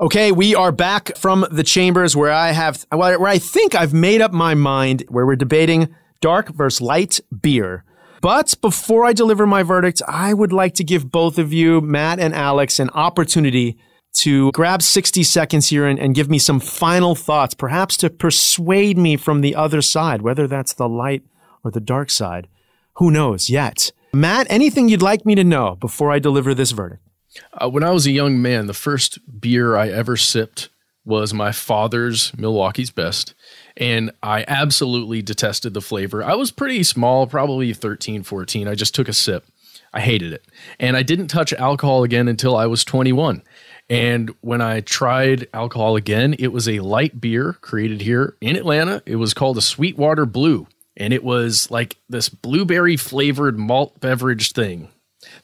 Okay, 0.00 0.32
we 0.32 0.54
are 0.54 0.70
back 0.70 1.16
from 1.16 1.46
the 1.50 1.62
chambers 1.62 2.14
where 2.14 2.30
I 2.30 2.52
have, 2.52 2.84
where 2.92 3.26
I 3.26 3.38
think 3.38 3.74
I've 3.74 3.94
made 3.94 4.20
up 4.20 4.32
my 4.32 4.54
mind, 4.54 5.02
where 5.08 5.24
we're 5.24 5.34
debating 5.34 5.94
dark 6.20 6.50
versus 6.50 6.80
light 6.80 7.20
beer. 7.40 7.84
But 8.20 8.54
before 8.60 9.06
I 9.06 9.12
deliver 9.12 9.46
my 9.46 9.62
verdict, 9.62 10.02
I 10.06 10.34
would 10.34 10.52
like 10.52 10.74
to 10.74 10.84
give 10.84 11.10
both 11.10 11.38
of 11.38 11.52
you, 11.52 11.80
Matt 11.80 12.20
and 12.20 12.34
Alex, 12.34 12.78
an 12.78 12.90
opportunity 12.90 13.78
to 14.14 14.52
grab 14.52 14.82
60 14.82 15.22
seconds 15.22 15.68
here 15.68 15.86
and, 15.86 15.98
and 15.98 16.14
give 16.14 16.30
me 16.30 16.38
some 16.38 16.60
final 16.60 17.14
thoughts, 17.14 17.54
perhaps 17.54 17.96
to 17.98 18.10
persuade 18.10 18.96
me 18.96 19.16
from 19.16 19.40
the 19.40 19.54
other 19.54 19.82
side, 19.82 20.22
whether 20.22 20.46
that's 20.46 20.74
the 20.74 20.88
light 20.88 21.22
or 21.62 21.70
the 21.70 21.80
dark 21.80 22.10
side. 22.10 22.48
Who 22.94 23.10
knows 23.10 23.50
yet? 23.50 23.92
Matt, 24.12 24.46
anything 24.48 24.88
you'd 24.88 25.02
like 25.02 25.26
me 25.26 25.34
to 25.34 25.44
know 25.44 25.76
before 25.76 26.12
I 26.12 26.18
deliver 26.18 26.54
this 26.54 26.70
verdict? 26.70 27.03
Uh, 27.52 27.68
when 27.68 27.82
I 27.82 27.90
was 27.90 28.06
a 28.06 28.12
young 28.12 28.40
man, 28.40 28.66
the 28.66 28.74
first 28.74 29.18
beer 29.40 29.76
I 29.76 29.88
ever 29.88 30.16
sipped 30.16 30.68
was 31.04 31.34
my 31.34 31.52
father's 31.52 32.32
Milwaukee's 32.36 32.90
Best. 32.90 33.34
And 33.76 34.10
I 34.22 34.44
absolutely 34.48 35.20
detested 35.22 35.74
the 35.74 35.80
flavor. 35.80 36.22
I 36.24 36.34
was 36.34 36.50
pretty 36.50 36.82
small, 36.82 37.26
probably 37.26 37.72
13, 37.74 38.22
14. 38.22 38.68
I 38.68 38.74
just 38.74 38.94
took 38.94 39.08
a 39.08 39.12
sip. 39.12 39.44
I 39.92 40.00
hated 40.00 40.32
it. 40.32 40.44
And 40.80 40.96
I 40.96 41.02
didn't 41.02 41.28
touch 41.28 41.52
alcohol 41.52 42.04
again 42.04 42.26
until 42.26 42.56
I 42.56 42.66
was 42.66 42.84
21. 42.84 43.42
And 43.90 44.34
when 44.40 44.60
I 44.60 44.80
tried 44.80 45.46
alcohol 45.52 45.96
again, 45.96 46.34
it 46.38 46.48
was 46.48 46.68
a 46.68 46.80
light 46.80 47.20
beer 47.20 47.54
created 47.60 48.00
here 48.00 48.34
in 48.40 48.56
Atlanta. 48.56 49.02
It 49.06 49.16
was 49.16 49.34
called 49.34 49.58
a 49.58 49.62
Sweetwater 49.62 50.26
Blue. 50.26 50.66
And 50.96 51.12
it 51.12 51.22
was 51.22 51.70
like 51.70 51.96
this 52.08 52.28
blueberry 52.28 52.96
flavored 52.96 53.58
malt 53.58 54.00
beverage 54.00 54.52
thing 54.52 54.88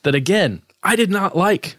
that, 0.05 0.15
again, 0.15 0.63
I 0.83 0.97
did 0.97 1.11
not 1.11 1.37
like. 1.37 1.77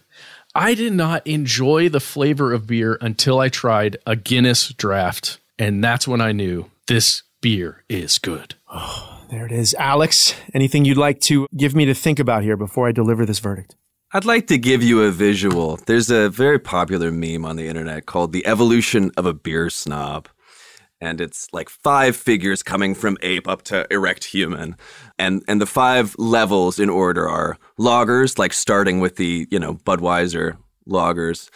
I 0.54 0.74
did 0.74 0.94
not 0.94 1.26
enjoy 1.26 1.88
the 1.88 2.02
flavor 2.02 2.52
of 2.54 2.68
beer 2.68 2.98
until 3.00 3.40
I 3.40 3.48
tried 3.48 3.98
a 4.06 4.16
Guinness 4.16 4.70
draft. 4.70 5.40
And 5.58 5.84
that's 5.84 6.08
when 6.08 6.20
I 6.20 6.32
knew 6.32 6.70
this 6.88 7.24
beer 7.42 7.84
is 7.88 8.18
good. 8.18 8.56
Oh, 8.70 9.22
there 9.30 9.46
it 9.46 9.52
is. 9.52 9.74
Alex, 9.76 10.36
anything 10.54 10.84
you'd 10.84 10.98
like 10.98 11.22
to 11.22 11.48
give 11.56 11.74
me 11.74 11.86
to 11.86 11.94
think 11.94 12.20
about 12.20 12.44
here 12.44 12.58
before 12.58 12.88
I 12.88 12.92
deliver 12.92 13.26
this 13.26 13.40
verdict? 13.40 13.76
I'd 14.14 14.26
like 14.26 14.48
to 14.48 14.58
give 14.58 14.84
you 14.84 15.04
a 15.04 15.12
visual. 15.12 15.78
There's 15.86 16.10
a 16.10 16.30
very 16.30 16.60
popular 16.60 17.12
meme 17.12 17.46
on 17.46 17.56
the 17.56 17.70
internet 17.70 18.06
called 18.06 18.34
The 18.34 18.46
Evolution 18.46 19.12
of 19.16 19.26
a 19.26 19.34
Beer 19.34 19.70
Snob. 19.70 20.28
And 21.00 21.22
it's 21.22 21.48
like 21.54 21.70
five 21.70 22.16
figures 22.16 22.62
coming 22.62 22.94
from 22.94 23.18
ape 23.22 23.48
up 23.48 23.62
to 23.64 23.88
erect 23.90 24.26
human. 24.26 24.76
And 25.22 25.44
and 25.48 25.62
the 25.62 25.68
five 25.68 26.16
levels 26.18 26.80
in 26.80 26.90
order 26.90 27.30
are 27.30 27.58
lagers, 27.80 28.40
like 28.40 28.54
starting 28.54 29.00
with 29.00 29.18
the, 29.18 29.48
you 29.52 29.60
know, 29.60 29.76
Budweiser 29.76 30.58
lagers, 30.90 31.50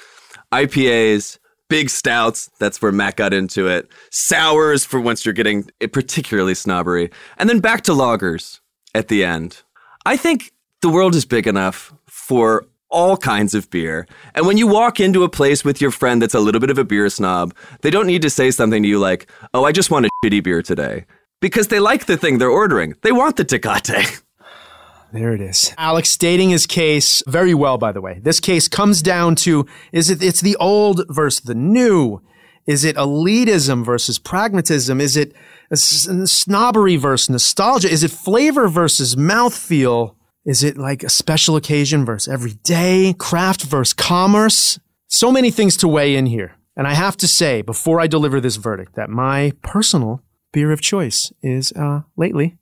IPAs, 0.51 1.39
big 1.67 1.89
stouts, 1.89 2.51
that's 2.59 2.79
where 2.79 2.91
Matt 2.91 3.15
got 3.15 3.33
into 3.33 3.67
it, 3.67 3.89
sours 4.11 4.85
for 4.85 4.99
once 4.99 5.25
you're 5.25 5.33
getting 5.33 5.67
particularly 5.91 6.53
snobbery, 6.53 7.09
and 7.37 7.49
then 7.49 7.59
back 7.59 7.81
to 7.81 7.91
lagers 7.91 8.59
at 8.93 9.07
the 9.07 9.23
end. 9.23 9.63
I 10.05 10.15
think 10.15 10.51
the 10.81 10.89
world 10.89 11.15
is 11.15 11.25
big 11.25 11.47
enough 11.47 11.91
for 12.05 12.67
all 12.89 13.17
kinds 13.17 13.55
of 13.55 13.69
beer. 13.71 14.07
And 14.35 14.45
when 14.45 14.57
you 14.57 14.67
walk 14.67 14.99
into 14.99 15.23
a 15.23 15.29
place 15.29 15.65
with 15.65 15.81
your 15.81 15.91
friend 15.91 16.21
that's 16.21 16.35
a 16.35 16.39
little 16.39 16.61
bit 16.61 16.69
of 16.69 16.77
a 16.77 16.85
beer 16.85 17.09
snob, 17.09 17.53
they 17.81 17.89
don't 17.89 18.07
need 18.07 18.21
to 18.21 18.29
say 18.29 18.51
something 18.51 18.83
to 18.83 18.87
you 18.87 18.99
like, 18.99 19.29
oh, 19.53 19.65
I 19.65 19.71
just 19.71 19.89
want 19.89 20.05
a 20.05 20.09
shitty 20.23 20.43
beer 20.43 20.61
today. 20.61 21.05
Because 21.45 21.67
they 21.67 21.79
like 21.79 22.07
the 22.07 22.17
thing 22.17 22.39
they're 22.39 22.49
ordering. 22.49 22.95
They 23.03 23.11
want 23.11 23.35
the 23.35 23.45
Tecate. 23.45 24.23
There 25.13 25.31
it 25.31 25.41
is. 25.41 25.73
Alex 25.77 26.09
stating 26.09 26.49
his 26.49 26.65
case 26.65 27.21
very 27.27 27.53
well, 27.53 27.77
by 27.77 27.91
the 27.91 28.01
way. 28.01 28.19
This 28.21 28.39
case 28.39 28.67
comes 28.67 29.03
down 29.03 29.35
to 29.45 29.65
is 29.93 30.09
it 30.09 30.23
it's 30.23 30.41
the 30.41 30.55
old 30.55 31.05
versus 31.07 31.41
the 31.41 31.53
new? 31.53 32.21
Is 32.65 32.83
it 32.83 32.95
elitism 32.97 33.85
versus 33.85 34.17
pragmatism? 34.17 34.99
Is 34.99 35.15
it 35.15 35.33
snobbery 35.71 36.95
versus 36.97 37.29
nostalgia? 37.29 37.89
Is 37.89 38.03
it 38.03 38.11
flavor 38.11 38.67
versus 38.67 39.15
mouthfeel? 39.15 40.15
Is 40.43 40.63
it 40.63 40.77
like 40.77 41.03
a 41.03 41.09
special 41.09 41.55
occasion 41.55 42.03
versus 42.03 42.33
every 42.33 42.53
day? 42.63 43.13
Craft 43.17 43.63
versus 43.63 43.93
commerce? 43.93 44.79
So 45.07 45.31
many 45.31 45.51
things 45.51 45.77
to 45.77 45.87
weigh 45.87 46.15
in 46.15 46.25
here. 46.25 46.57
And 46.75 46.87
I 46.87 46.93
have 46.93 47.15
to 47.17 47.27
say, 47.27 47.61
before 47.61 48.01
I 48.01 48.07
deliver 48.07 48.41
this 48.41 48.57
verdict, 48.57 48.95
that 48.95 49.09
my 49.09 49.53
personal 49.61 50.24
beer 50.55 50.71
of 50.71 50.79
choice 50.79 51.33
is 51.43 51.73
uh, 51.73 51.99
lately 52.15 52.57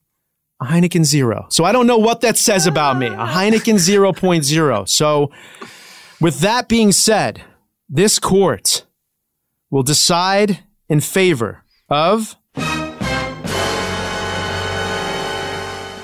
a 0.60 0.66
Heineken 0.66 1.06
Zero. 1.06 1.46
So 1.52 1.64
I 1.64 1.72
don't 1.72 1.86
know 1.86 2.00
what 2.00 2.22
that 2.22 2.40
says 2.40 2.66
about 2.66 2.98
me. 2.98 3.06
A 3.06 3.12
Heineken 3.12 3.76
0.0. 3.76 4.90
So, 4.90 5.32
with 6.20 6.40
that 6.40 6.68
being 6.68 6.92
said, 6.92 7.44
this 7.88 8.18
court 8.18 8.88
will 9.70 9.84
decide 9.84 10.64
in 10.90 11.02
favor 11.02 11.64
of 11.88 12.36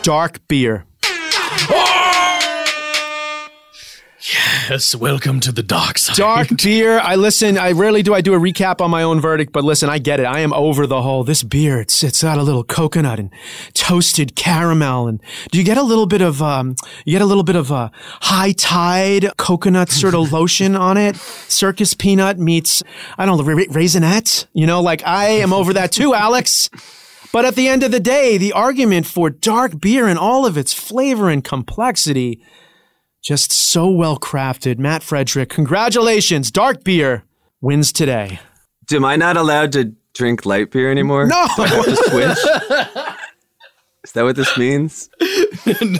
dark 0.04 0.48
beer. 0.48 0.86
Yes, 4.70 4.94
welcome 4.94 5.40
to 5.40 5.52
the 5.52 5.64
dark 5.64 5.98
side. 5.98 6.16
Dark 6.16 6.50
beer. 6.64 7.00
I 7.00 7.16
listen. 7.16 7.58
I 7.58 7.72
rarely 7.72 8.04
do 8.04 8.14
I 8.14 8.22
do 8.22 8.36
a 8.36 8.38
recap 8.38 8.82
on 8.82 8.92
my 8.92 9.02
own 9.02 9.20
verdict, 9.20 9.52
but 9.52 9.64
listen, 9.64 9.90
I 9.90 9.98
get 9.98 10.20
it. 10.20 10.28
I 10.28 10.42
am 10.42 10.54
over 10.54 10.86
the 10.86 11.02
whole. 11.02 11.24
This 11.24 11.42
beer, 11.42 11.80
it's 11.80 12.04
it's 12.04 12.22
got 12.22 12.38
a 12.38 12.44
little 12.44 12.64
coconut 12.64 13.18
and 13.18 13.32
toasted 13.74 14.36
caramel, 14.36 15.08
and 15.08 15.24
do 15.52 15.58
you 15.58 15.64
get 15.64 15.80
a 15.80 15.82
little 15.82 16.06
bit 16.06 16.22
of 16.22 16.44
um? 16.44 16.76
You 17.04 17.14
get 17.14 17.24
a 17.24 17.26
little 17.26 17.44
bit 17.44 17.56
of 17.56 17.72
a 17.72 17.90
high 18.22 18.52
tide 18.52 19.36
coconut 19.38 19.90
sort 19.90 20.14
of 20.14 20.32
lotion 20.32 20.76
on 20.76 20.98
it. 20.98 21.16
Circus 21.16 21.96
peanut 21.96 22.38
meets 22.38 22.84
I 23.18 23.26
don't 23.26 23.40
know 23.40 23.44
ra- 23.44 23.64
raisinette. 23.72 24.46
You 24.54 24.68
know, 24.68 24.84
like 24.84 25.02
I 25.04 25.30
am 25.30 25.52
over 25.52 25.74
that 25.74 25.92
too, 25.92 26.14
Alex. 26.14 26.70
But 27.34 27.44
at 27.44 27.56
the 27.56 27.68
end 27.68 27.82
of 27.82 27.90
the 27.90 28.00
day, 28.00 28.38
the 28.38 28.54
argument 28.54 29.08
for 29.08 29.32
dark 29.32 29.82
beer 29.82 30.08
and 30.08 30.20
all 30.20 30.46
of 30.46 30.60
its 30.60 30.74
flavor 30.74 31.28
and 31.28 31.44
complexity 31.44 32.40
just 33.22 33.52
so 33.52 33.90
well 33.90 34.18
crafted. 34.18 34.80
Matt 34.80 35.04
Frederick, 35.04 35.50
congratulations. 35.50 36.52
Dark 36.52 36.84
beer 36.84 37.24
wins 37.62 37.92
today. 37.92 38.40
Am 38.92 39.06
I 39.06 39.16
not 39.16 39.38
allowed 39.38 39.72
to 39.74 39.94
drink 40.14 40.46
light 40.46 40.72
beer 40.72 40.90
anymore? 40.90 41.28
No. 41.28 41.48
Do 41.56 41.64
I 41.64 41.68
have 41.68 41.86
to 41.86 41.96
switch? 41.96 43.16
Is 44.10 44.14
that 44.14 44.24
what 44.24 44.36
this 44.36 44.58
means? 44.58 45.08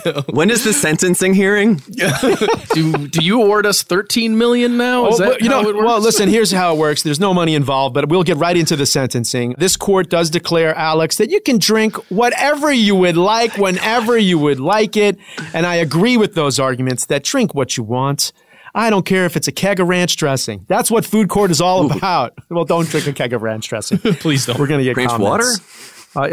no. 0.06 0.24
When 0.32 0.50
is 0.50 0.64
the 0.64 0.74
sentencing 0.74 1.36
hearing? 1.36 1.76
do 2.74 3.08
do 3.08 3.24
you 3.24 3.40
award 3.40 3.68
us 3.68 3.84
13 3.84 4.36
million 4.36 4.78
now? 4.78 5.08
Is 5.10 5.20
Oh, 5.22 5.24
that 5.26 5.30
but, 5.34 5.42
you 5.44 5.50
how 5.52 5.62
know, 5.62 5.70
it 5.70 5.76
works? 5.76 5.86
well, 5.86 6.00
listen, 6.02 6.28
here's 6.28 6.52
how 6.52 6.74
it 6.74 6.80
works. 6.80 7.04
There's 7.04 7.20
no 7.20 7.36
money 7.36 7.54
involved, 7.54 7.94
but 7.94 8.10
we'll 8.10 8.24
get 8.24 8.38
right 8.38 8.58
into 8.58 8.76
the 8.76 8.88
sentencing. 8.88 9.54
This 9.60 9.78
court 9.78 10.10
does 10.10 10.32
declare, 10.32 10.74
Alex, 10.74 11.18
that 11.18 11.30
you 11.30 11.40
can 11.40 11.60
drink 11.60 11.98
whatever 12.10 12.72
you 12.74 12.96
would 12.96 13.16
like, 13.16 13.58
whenever 13.58 14.18
you 14.18 14.40
would 14.40 14.60
like 14.60 14.98
it. 14.98 15.20
And 15.54 15.68
I 15.68 15.76
agree 15.76 16.18
with 16.18 16.34
those 16.34 16.58
arguments 16.58 17.06
that 17.06 17.24
drink 17.24 17.54
what 17.54 17.78
you 17.78 17.84
want. 17.84 18.32
I 18.74 18.90
don't 18.90 19.06
care 19.06 19.26
if 19.26 19.38
it's 19.38 19.48
a 19.48 19.52
keg 19.52 19.80
of 19.80 19.88
ranch 19.88 20.16
dressing. 20.18 20.66
That's 20.68 20.90
what 20.90 21.06
food 21.06 21.30
court 21.30 21.52
is 21.52 21.62
all 21.62 21.92
about. 21.92 22.34
Well, 22.50 22.66
don't 22.66 22.90
drink 22.90 23.06
a 23.06 23.14
keg 23.14 23.34
of 23.34 23.44
ranch 23.44 23.68
dressing. 23.70 23.98
Please 24.00 24.48
don't. 24.48 24.58
We're 24.58 24.66
gonna 24.68 24.84
get 24.84 24.98
Ranch 24.98 25.12
comments. 25.12 25.58
Ex- 25.60 25.99
uh, 26.16 26.28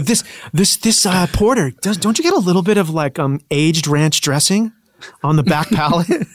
this 0.00 0.24
this 0.52 0.76
this 0.76 1.06
uh, 1.06 1.26
porter 1.32 1.70
does 1.80 1.96
don't 1.96 2.18
you 2.18 2.24
get 2.24 2.34
a 2.34 2.38
little 2.38 2.62
bit 2.62 2.76
of 2.76 2.90
like 2.90 3.18
um 3.18 3.40
aged 3.50 3.86
ranch 3.86 4.20
dressing 4.20 4.72
on 5.22 5.36
the 5.36 5.42
back 5.42 5.68
palate? 5.70 6.08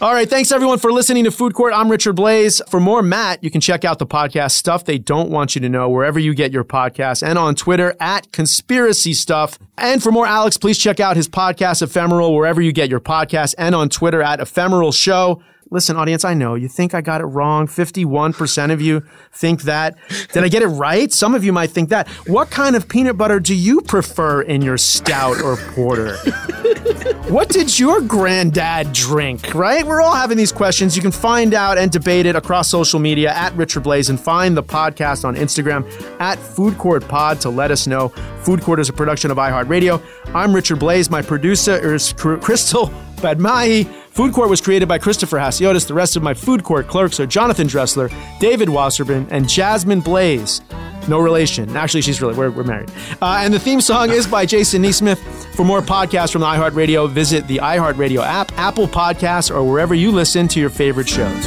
All 0.00 0.12
right, 0.14 0.28
thanks 0.28 0.50
everyone 0.50 0.78
for 0.78 0.90
listening 0.90 1.24
to 1.24 1.30
Food 1.30 1.54
Court. 1.54 1.72
I'm 1.74 1.88
Richard 1.90 2.16
Blais. 2.16 2.60
For 2.70 2.80
more 2.80 3.02
Matt, 3.02 3.44
you 3.44 3.50
can 3.50 3.60
check 3.60 3.84
out 3.84 3.98
the 3.98 4.06
podcast 4.06 4.52
Stuff 4.52 4.84
They 4.84 4.98
Don't 4.98 5.30
Want 5.30 5.54
You 5.54 5.60
to 5.60 5.68
Know 5.68 5.88
wherever 5.90 6.18
you 6.18 6.34
get 6.34 6.50
your 6.50 6.64
podcasts 6.64 7.22
and 7.22 7.38
on 7.38 7.54
Twitter 7.54 7.94
at 8.00 8.32
Conspiracy 8.32 9.12
Stuff. 9.12 9.58
And 9.76 10.02
for 10.02 10.10
more 10.10 10.26
Alex, 10.26 10.56
please 10.56 10.78
check 10.78 10.98
out 10.98 11.16
his 11.16 11.28
podcast 11.28 11.82
Ephemeral 11.82 12.34
wherever 12.34 12.60
you 12.60 12.72
get 12.72 12.88
your 12.88 13.00
podcasts 13.00 13.54
and 13.58 13.74
on 13.74 13.90
Twitter 13.90 14.22
at 14.22 14.40
Ephemeral 14.40 14.92
Show. 14.92 15.42
Listen, 15.72 15.96
audience, 15.96 16.22
I 16.22 16.34
know 16.34 16.54
you 16.54 16.68
think 16.68 16.92
I 16.92 17.00
got 17.00 17.22
it 17.22 17.24
wrong. 17.24 17.66
51% 17.66 18.70
of 18.70 18.82
you 18.82 19.02
think 19.32 19.62
that. 19.62 19.96
Did 20.30 20.44
I 20.44 20.48
get 20.48 20.60
it 20.60 20.66
right? 20.66 21.10
Some 21.10 21.34
of 21.34 21.44
you 21.44 21.52
might 21.52 21.70
think 21.70 21.88
that. 21.88 22.10
What 22.28 22.50
kind 22.50 22.76
of 22.76 22.88
peanut 22.88 23.16
butter 23.16 23.40
do 23.40 23.54
you 23.54 23.80
prefer 23.80 24.42
in 24.42 24.60
your 24.60 24.76
stout 24.76 25.40
or 25.40 25.56
porter? 25.56 26.18
What 27.28 27.48
did 27.48 27.78
your 27.78 28.02
granddad 28.02 28.92
drink? 28.92 29.54
Right? 29.54 29.86
We're 29.86 30.02
all 30.02 30.14
having 30.14 30.36
these 30.36 30.52
questions. 30.52 30.96
You 30.96 31.02
can 31.02 31.12
find 31.12 31.54
out 31.54 31.78
and 31.78 31.90
debate 31.90 32.26
it 32.26 32.36
across 32.36 32.68
social 32.68 32.98
media 32.98 33.32
at 33.32 33.54
Richard 33.54 33.84
Blais 33.84 34.10
and 34.10 34.20
find 34.20 34.56
the 34.56 34.62
podcast 34.62 35.24
on 35.24 35.36
Instagram 35.36 35.88
at 36.20 36.38
Food 36.38 36.76
Court 36.76 37.06
Pod 37.08 37.40
to 37.42 37.48
let 37.48 37.70
us 37.70 37.86
know. 37.86 38.08
Food 38.40 38.60
Court 38.60 38.80
is 38.80 38.88
a 38.88 38.92
production 38.92 39.30
of 39.30 39.38
iHeartRadio. 39.38 40.02
I'm 40.34 40.54
Richard 40.54 40.78
Blais. 40.80 41.08
My 41.08 41.22
producer 41.22 41.94
is 41.94 42.12
Crystal 42.12 42.88
Badmahi. 43.16 44.01
Food 44.12 44.34
Court 44.34 44.50
was 44.50 44.60
created 44.60 44.88
by 44.88 44.98
Christopher 44.98 45.38
Hasiotis. 45.38 45.86
The 45.86 45.94
rest 45.94 46.16
of 46.16 46.22
my 46.22 46.34
Food 46.34 46.64
Court 46.64 46.86
clerks 46.86 47.18
are 47.18 47.24
Jonathan 47.26 47.66
Dressler, 47.66 48.10
David 48.40 48.68
Wasserman, 48.68 49.26
and 49.30 49.48
Jasmine 49.48 50.02
Blais. 50.02 50.60
No 51.08 51.18
relation. 51.18 51.74
Actually, 51.74 52.02
she's 52.02 52.20
really, 52.20 52.34
we're, 52.34 52.50
we're 52.50 52.62
married. 52.62 52.90
Uh, 53.22 53.40
and 53.40 53.54
the 53.54 53.58
theme 53.58 53.80
song 53.80 54.10
is 54.10 54.26
by 54.26 54.44
Jason 54.44 54.82
Neesmith. 54.82 55.18
For 55.54 55.64
more 55.64 55.80
podcasts 55.80 56.30
from 56.30 56.42
the 56.42 56.46
iHeartRadio, 56.46 57.08
visit 57.10 57.48
the 57.48 57.56
iHeartRadio 57.58 58.22
app, 58.22 58.52
Apple 58.58 58.86
Podcasts, 58.86 59.50
or 59.50 59.64
wherever 59.64 59.94
you 59.94 60.12
listen 60.12 60.46
to 60.48 60.60
your 60.60 60.70
favorite 60.70 61.08
shows. 61.08 61.46